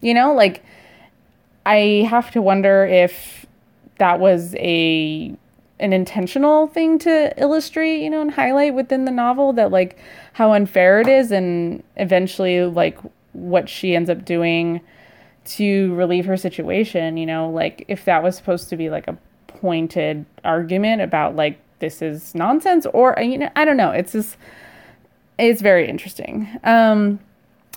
You 0.00 0.14
know, 0.14 0.34
like 0.34 0.62
I 1.64 2.06
have 2.08 2.30
to 2.32 2.42
wonder 2.42 2.84
if 2.86 3.46
that 3.98 4.20
was 4.20 4.54
a 4.56 5.34
an 5.78 5.92
intentional 5.92 6.68
thing 6.68 6.98
to 7.00 7.32
illustrate, 7.40 8.02
you 8.02 8.08
know, 8.08 8.20
and 8.20 8.30
highlight 8.30 8.72
within 8.74 9.04
the 9.04 9.10
novel 9.10 9.52
that 9.52 9.72
like 9.72 9.98
how 10.32 10.52
unfair 10.52 11.00
it 11.00 11.08
is 11.08 11.32
and 11.32 11.82
eventually 11.96 12.64
like 12.64 12.98
what 13.32 13.68
she 13.68 13.96
ends 13.96 14.08
up 14.08 14.24
doing 14.24 14.80
to 15.44 15.92
relieve 15.94 16.24
her 16.24 16.36
situation, 16.36 17.16
you 17.16 17.26
know, 17.26 17.50
like 17.50 17.84
if 17.88 18.04
that 18.04 18.22
was 18.22 18.36
supposed 18.36 18.68
to 18.68 18.76
be 18.76 18.90
like 18.90 19.08
a 19.08 19.18
pointed 19.48 20.24
argument 20.44 21.02
about 21.02 21.34
like 21.34 21.58
this 21.82 22.00
is 22.00 22.34
nonsense 22.34 22.86
or 22.94 23.14
you 23.20 23.36
know, 23.36 23.50
I 23.54 23.66
don't 23.66 23.76
know. 23.76 23.90
It's 23.90 24.12
just 24.12 24.36
it's 25.38 25.60
very 25.60 25.88
interesting. 25.88 26.48
Um 26.64 27.20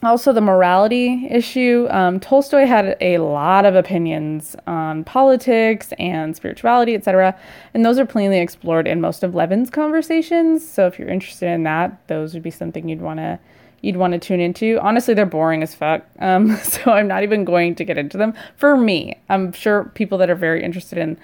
also 0.04 0.32
the 0.32 0.42
morality 0.42 1.26
issue. 1.30 1.88
Um, 1.90 2.20
tolstoy 2.20 2.66
had 2.66 2.96
a 3.02 3.18
lot 3.18 3.66
of 3.66 3.76
opinions 3.76 4.56
on 4.68 5.04
politics 5.04 5.94
and 5.98 6.36
spirituality 6.36 6.94
etc 6.94 7.36
and 7.74 7.84
those 7.84 7.98
are 7.98 8.06
plainly 8.06 8.40
explored 8.40 8.88
in 8.88 9.02
most 9.02 9.24
of 9.24 9.34
levin's 9.34 9.70
conversations. 9.70 10.68
So 10.68 10.86
if 10.86 11.00
you're 11.00 11.10
interested 11.10 11.48
in 11.50 11.64
that 11.64 12.08
those 12.08 12.34
would 12.34 12.44
be 12.44 12.52
something 12.52 12.88
you'd 12.88 13.02
want 13.02 13.20
to 13.20 13.40
you'd 13.82 13.98
want 13.98 14.14
to 14.14 14.20
tune 14.20 14.40
into. 14.40 14.78
Honestly 14.82 15.16
they're 15.16 15.26
boring 15.26 15.64
as 15.64 15.74
fuck. 15.74 16.06
Um, 16.20 16.56
so 16.64 16.92
i'm 16.92 17.08
not 17.08 17.24
even 17.24 17.44
going 17.44 17.74
to 17.76 17.84
get 17.84 17.98
into 17.98 18.18
them. 18.18 18.36
For 18.58 18.78
me 18.78 19.20
i'm 19.30 19.52
sure 19.52 19.92
people 19.96 20.20
that 20.20 20.30
are 20.30 20.36
very 20.36 20.64
interested 20.64 21.00
in 21.00 21.18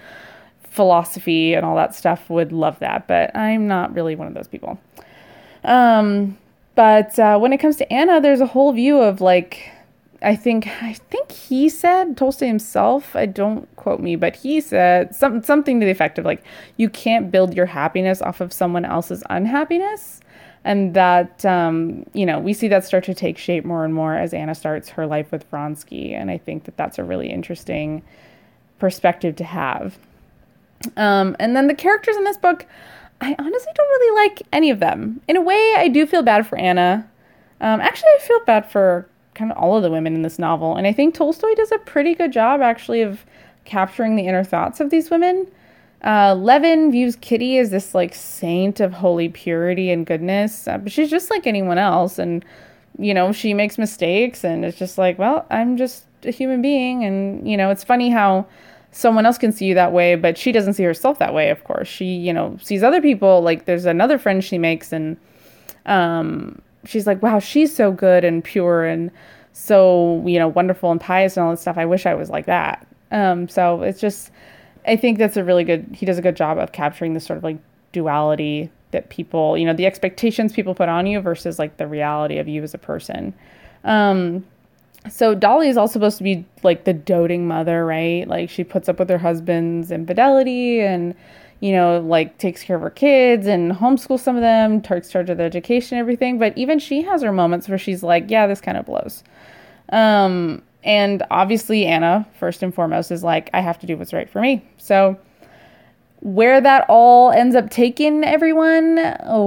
philosophy 0.71 1.53
and 1.53 1.65
all 1.65 1.75
that 1.75 1.93
stuff 1.93 2.29
would 2.29 2.51
love 2.51 2.79
that 2.79 3.07
but 3.07 3.35
i'm 3.35 3.67
not 3.67 3.93
really 3.93 4.15
one 4.15 4.27
of 4.27 4.33
those 4.33 4.47
people 4.47 4.79
um, 5.63 6.37
but 6.75 7.19
uh, 7.19 7.37
when 7.37 7.53
it 7.53 7.59
comes 7.59 7.75
to 7.77 7.93
Anna, 7.93 8.21
there's 8.21 8.41
a 8.41 8.47
whole 8.47 8.71
view 8.73 8.99
of 8.99 9.21
like 9.21 9.71
I 10.21 10.35
think 10.35 10.67
I 10.81 10.93
think 10.93 11.31
he 11.31 11.67
said 11.67 12.15
Tolstoy 12.15 12.47
himself. 12.47 13.15
I 13.15 13.25
don't 13.25 13.73
quote 13.75 13.99
me, 13.99 14.15
but 14.15 14.35
he 14.35 14.61
said 14.61 15.15
some, 15.15 15.43
something 15.43 15.79
to 15.79 15.85
the 15.85 15.91
effect 15.91 16.19
of 16.19 16.25
like, 16.25 16.43
you 16.77 16.89
can't 16.89 17.31
build 17.31 17.55
your 17.55 17.65
happiness 17.65 18.21
off 18.21 18.39
of 18.39 18.53
someone 18.53 18.85
else's 18.85 19.23
unhappiness, 19.29 20.21
and 20.63 20.93
that 20.93 21.43
um, 21.45 22.05
you 22.13 22.25
know 22.25 22.39
we 22.39 22.53
see 22.53 22.67
that 22.69 22.85
start 22.85 23.03
to 23.05 23.13
take 23.13 23.37
shape 23.37 23.65
more 23.65 23.83
and 23.83 23.93
more 23.93 24.15
as 24.15 24.33
Anna 24.33 24.55
starts 24.55 24.89
her 24.89 25.05
life 25.07 25.31
with 25.31 25.49
Vronsky, 25.51 26.13
and 26.13 26.31
I 26.31 26.37
think 26.37 26.65
that 26.65 26.77
that's 26.77 26.99
a 26.99 27.03
really 27.03 27.29
interesting 27.29 28.01
perspective 28.79 29.35
to 29.37 29.43
have. 29.43 29.97
Um, 30.97 31.35
and 31.39 31.55
then 31.55 31.67
the 31.67 31.73
characters 31.73 32.15
in 32.15 32.23
this 32.23 32.37
book, 32.37 32.65
I 33.19 33.35
honestly 33.37 33.71
don't 33.75 33.87
really 33.87 34.23
like 34.23 34.41
any 34.51 34.69
of 34.71 34.79
them. 34.79 35.21
In 35.27 35.37
a 35.37 35.41
way, 35.41 35.75
I 35.77 35.87
do 35.87 36.05
feel 36.05 36.23
bad 36.23 36.47
for 36.47 36.57
Anna. 36.57 37.07
Um, 37.59 37.79
actually, 37.81 38.09
I 38.15 38.21
feel 38.21 38.39
bad 38.45 38.69
for 38.71 39.07
kind 39.35 39.51
of 39.51 39.57
all 39.57 39.77
of 39.77 39.83
the 39.83 39.91
women 39.91 40.15
in 40.15 40.23
this 40.23 40.39
novel. 40.39 40.75
And 40.75 40.87
I 40.87 40.93
think 40.93 41.13
Tolstoy 41.13 41.53
does 41.55 41.71
a 41.71 41.77
pretty 41.77 42.15
good 42.15 42.33
job, 42.33 42.61
actually, 42.61 43.01
of 43.01 43.25
capturing 43.63 44.15
the 44.15 44.27
inner 44.27 44.43
thoughts 44.43 44.79
of 44.79 44.89
these 44.89 45.09
women. 45.09 45.47
Uh, 46.03 46.33
Levin 46.33 46.91
views 46.91 47.15
Kitty 47.15 47.59
as 47.59 47.69
this 47.69 47.93
like 47.93 48.15
saint 48.15 48.79
of 48.79 48.91
holy 48.91 49.29
purity 49.29 49.91
and 49.91 50.05
goodness, 50.05 50.67
uh, 50.67 50.79
but 50.79 50.91
she's 50.91 51.11
just 51.11 51.29
like 51.29 51.45
anyone 51.45 51.77
else. 51.77 52.17
And, 52.17 52.43
you 52.97 53.13
know, 53.13 53.31
she 53.31 53.53
makes 53.53 53.77
mistakes, 53.77 54.43
and 54.43 54.65
it's 54.65 54.79
just 54.79 54.97
like, 54.97 55.19
well, 55.19 55.45
I'm 55.51 55.77
just 55.77 56.05
a 56.23 56.31
human 56.31 56.61
being. 56.63 57.05
And, 57.05 57.47
you 57.47 57.55
know, 57.55 57.69
it's 57.69 57.83
funny 57.83 58.09
how 58.09 58.47
someone 58.91 59.25
else 59.25 59.37
can 59.37 59.51
see 59.51 59.65
you 59.65 59.75
that 59.75 59.93
way, 59.93 60.15
but 60.15 60.37
she 60.37 60.51
doesn't 60.51 60.73
see 60.73 60.83
herself 60.83 61.19
that 61.19 61.33
way, 61.33 61.49
of 61.49 61.63
course. 61.63 61.87
She, 61.87 62.05
you 62.05 62.33
know, 62.33 62.57
sees 62.61 62.83
other 62.83 63.01
people. 63.01 63.41
Like, 63.41 63.65
there's 63.65 63.85
another 63.85 64.17
friend 64.17 64.43
she 64.43 64.57
makes, 64.57 64.91
and, 64.91 65.17
um, 65.85 66.61
she's 66.85 67.07
like, 67.07 67.21
wow, 67.21 67.39
she's 67.39 67.75
so 67.75 67.91
good 67.91 68.23
and 68.23 68.43
pure 68.43 68.83
and 68.83 69.11
so, 69.53 70.23
you 70.25 70.39
know, 70.39 70.47
wonderful 70.47 70.91
and 70.91 70.99
pious 70.99 71.37
and 71.37 71.45
all 71.45 71.51
this 71.51 71.61
stuff. 71.61 71.77
I 71.77 71.85
wish 71.85 72.05
I 72.05 72.13
was 72.13 72.29
like 72.29 72.45
that. 72.45 72.87
Um, 73.11 73.47
so 73.47 73.81
it's 73.81 73.99
just, 73.99 74.31
I 74.87 74.95
think 74.95 75.17
that's 75.17 75.37
a 75.37 75.43
really 75.43 75.63
good, 75.63 75.87
he 75.93 76.05
does 76.05 76.17
a 76.17 76.21
good 76.21 76.35
job 76.35 76.57
of 76.57 76.71
capturing 76.71 77.13
this 77.13 77.25
sort 77.25 77.37
of 77.37 77.43
like 77.43 77.57
duality 77.91 78.71
that 78.91 79.09
people, 79.09 79.57
you 79.57 79.65
know, 79.65 79.73
the 79.73 79.85
expectations 79.85 80.53
people 80.53 80.73
put 80.73 80.89
on 80.89 81.05
you 81.05 81.19
versus 81.19 81.59
like 81.59 81.77
the 81.77 81.87
reality 81.87 82.37
of 82.37 82.47
you 82.47 82.63
as 82.63 82.73
a 82.73 82.77
person. 82.77 83.33
Um, 83.83 84.45
so 85.09 85.33
Dolly 85.33 85.69
is 85.69 85.77
also 85.77 85.93
supposed 85.93 86.17
to 86.17 86.23
be 86.23 86.45
like 86.63 86.83
the 86.83 86.93
doting 86.93 87.47
mother, 87.47 87.85
right? 87.85 88.27
Like 88.27 88.49
she 88.49 88.63
puts 88.63 88.87
up 88.87 88.99
with 88.99 89.09
her 89.09 89.17
husband's 89.17 89.91
infidelity 89.91 90.81
and 90.81 91.15
you 91.61 91.71
know, 91.71 91.99
like 91.99 92.39
takes 92.39 92.63
care 92.63 92.75
of 92.75 92.81
her 92.81 92.89
kids 92.89 93.45
and 93.45 93.71
homeschools 93.71 94.19
some 94.19 94.35
of 94.35 94.41
them, 94.41 94.81
takes 94.81 95.09
charge 95.09 95.29
of 95.29 95.37
their 95.37 95.45
education 95.45 95.97
everything. 95.97 96.39
But 96.39 96.57
even 96.57 96.79
she 96.79 97.03
has 97.03 97.21
her 97.21 97.31
moments 97.31 97.69
where 97.69 97.77
she's 97.77 98.03
like, 98.03 98.29
yeah, 98.29 98.47
this 98.47 98.59
kind 98.59 98.77
of 98.77 98.87
blows. 98.87 99.23
Um, 99.89 100.63
and 100.83 101.23
obviously, 101.29 101.85
Anna, 101.85 102.27
first 102.39 102.63
and 102.63 102.73
foremost, 102.73 103.11
is 103.11 103.23
like, 103.23 103.51
I 103.53 103.61
have 103.61 103.77
to 103.79 103.85
do 103.85 103.95
what's 103.95 104.11
right 104.11 104.27
for 104.27 104.41
me. 104.41 104.65
So, 104.77 105.19
where 106.21 106.59
that 106.61 106.85
all 106.87 107.31
ends 107.31 107.55
up 107.55 107.69
taking 107.69 108.23
everyone, 108.23 108.95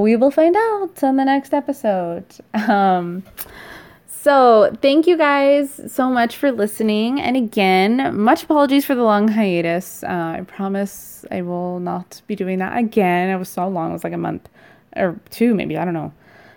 we 0.01 0.15
will 0.15 0.31
find 0.31 0.55
out 0.57 1.03
on 1.03 1.17
the 1.17 1.25
next 1.25 1.53
episode. 1.53 2.25
Um, 2.69 3.25
so, 4.25 4.75
thank 4.81 5.07
you 5.07 5.19
guys 5.19 5.83
so 5.87 6.09
much 6.09 6.37
for 6.37 6.51
listening. 6.51 7.21
And 7.21 7.37
again, 7.37 8.17
much 8.17 8.45
apologies 8.45 8.87
for 8.87 8.95
the 8.95 9.03
long 9.03 9.29
hiatus. 9.29 10.03
Uh, 10.03 10.37
I 10.39 10.45
promise 10.47 11.27
I 11.31 11.43
will 11.43 11.79
not 11.79 12.23
be 12.27 12.35
doing 12.35 12.59
that 12.61 12.79
again. 12.79 13.29
It 13.29 13.37
was 13.37 13.51
so 13.51 13.69
long, 13.69 13.91
it 13.91 13.93
was 13.93 14.03
like 14.03 14.15
a 14.15 14.17
month 14.17 14.49
or 14.97 15.21
two, 15.29 15.55
maybe. 15.55 15.77
I 15.77 15.85
don't 15.85 15.93
know. 15.93 16.11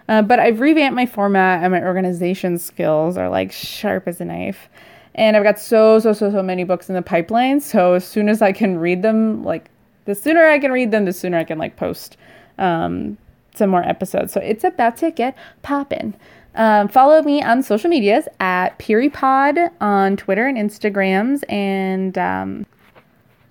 Uh, 0.08 0.22
but 0.22 0.40
I've 0.40 0.62
revamped 0.62 0.96
my 0.96 1.06
format 1.06 1.62
and 1.62 1.74
my 1.74 1.84
organization 1.84 2.58
skills 2.58 3.18
are 3.18 3.28
like 3.28 3.52
sharp 3.52 4.08
as 4.08 4.22
a 4.22 4.26
knife. 4.26 4.70
And 5.16 5.36
I've 5.36 5.44
got 5.44 5.60
so, 5.60 6.00
so, 6.00 6.14
so, 6.14 6.32
so 6.32 6.42
many 6.42 6.64
books 6.64 6.88
in 6.88 6.96
the 6.96 7.02
pipeline. 7.02 7.60
So, 7.60 7.96
as 7.96 8.08
soon 8.08 8.30
as 8.30 8.42
I 8.42 8.54
can 8.54 8.78
read 8.78 9.02
them, 9.02 9.44
like 9.44 9.70
the 10.06 10.16
sooner 10.16 10.46
I 10.46 10.58
can 10.58 10.72
read 10.72 10.92
them, 10.92 11.04
the 11.04 11.12
sooner 11.12 11.38
I 11.38 11.44
can 11.44 11.58
like 11.58 11.76
post 11.76 12.16
um, 12.60 13.18
some 13.56 13.70
more 13.70 13.84
episodes. 13.84 14.32
So, 14.32 14.40
it's 14.40 14.64
about 14.64 14.96
to 14.98 15.12
get 15.12 15.36
popping. 15.64 16.14
Um, 16.58 16.88
follow 16.88 17.22
me 17.22 17.44
on 17.44 17.62
social 17.62 17.88
medias 17.90 18.28
at 18.40 18.78
PyriPod 18.80 19.70
on 19.80 20.18
Twitter 20.18 20.48
and 20.48 20.58
Instagrams, 20.58 21.44
and 21.48 22.18
um, 22.18 22.66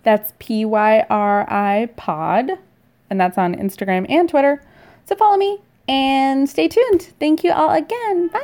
that's 0.03 0.33
P 0.41 0.65
Y 0.65 1.07
R 1.09 1.49
I 1.49 1.89
Pod, 1.97 2.51
and 3.09 3.21
that's 3.21 3.39
on 3.39 3.55
Instagram 3.55 4.07
and 4.11 4.29
Twitter. 4.29 4.61
So 5.05 5.15
follow 5.15 5.37
me 5.37 5.61
and 5.87 6.51
stay 6.51 6.67
tuned. 6.67 7.13
Thank 7.21 7.45
you 7.45 7.53
all 7.53 7.71
again. 7.71 8.29
Bye. 8.29 8.43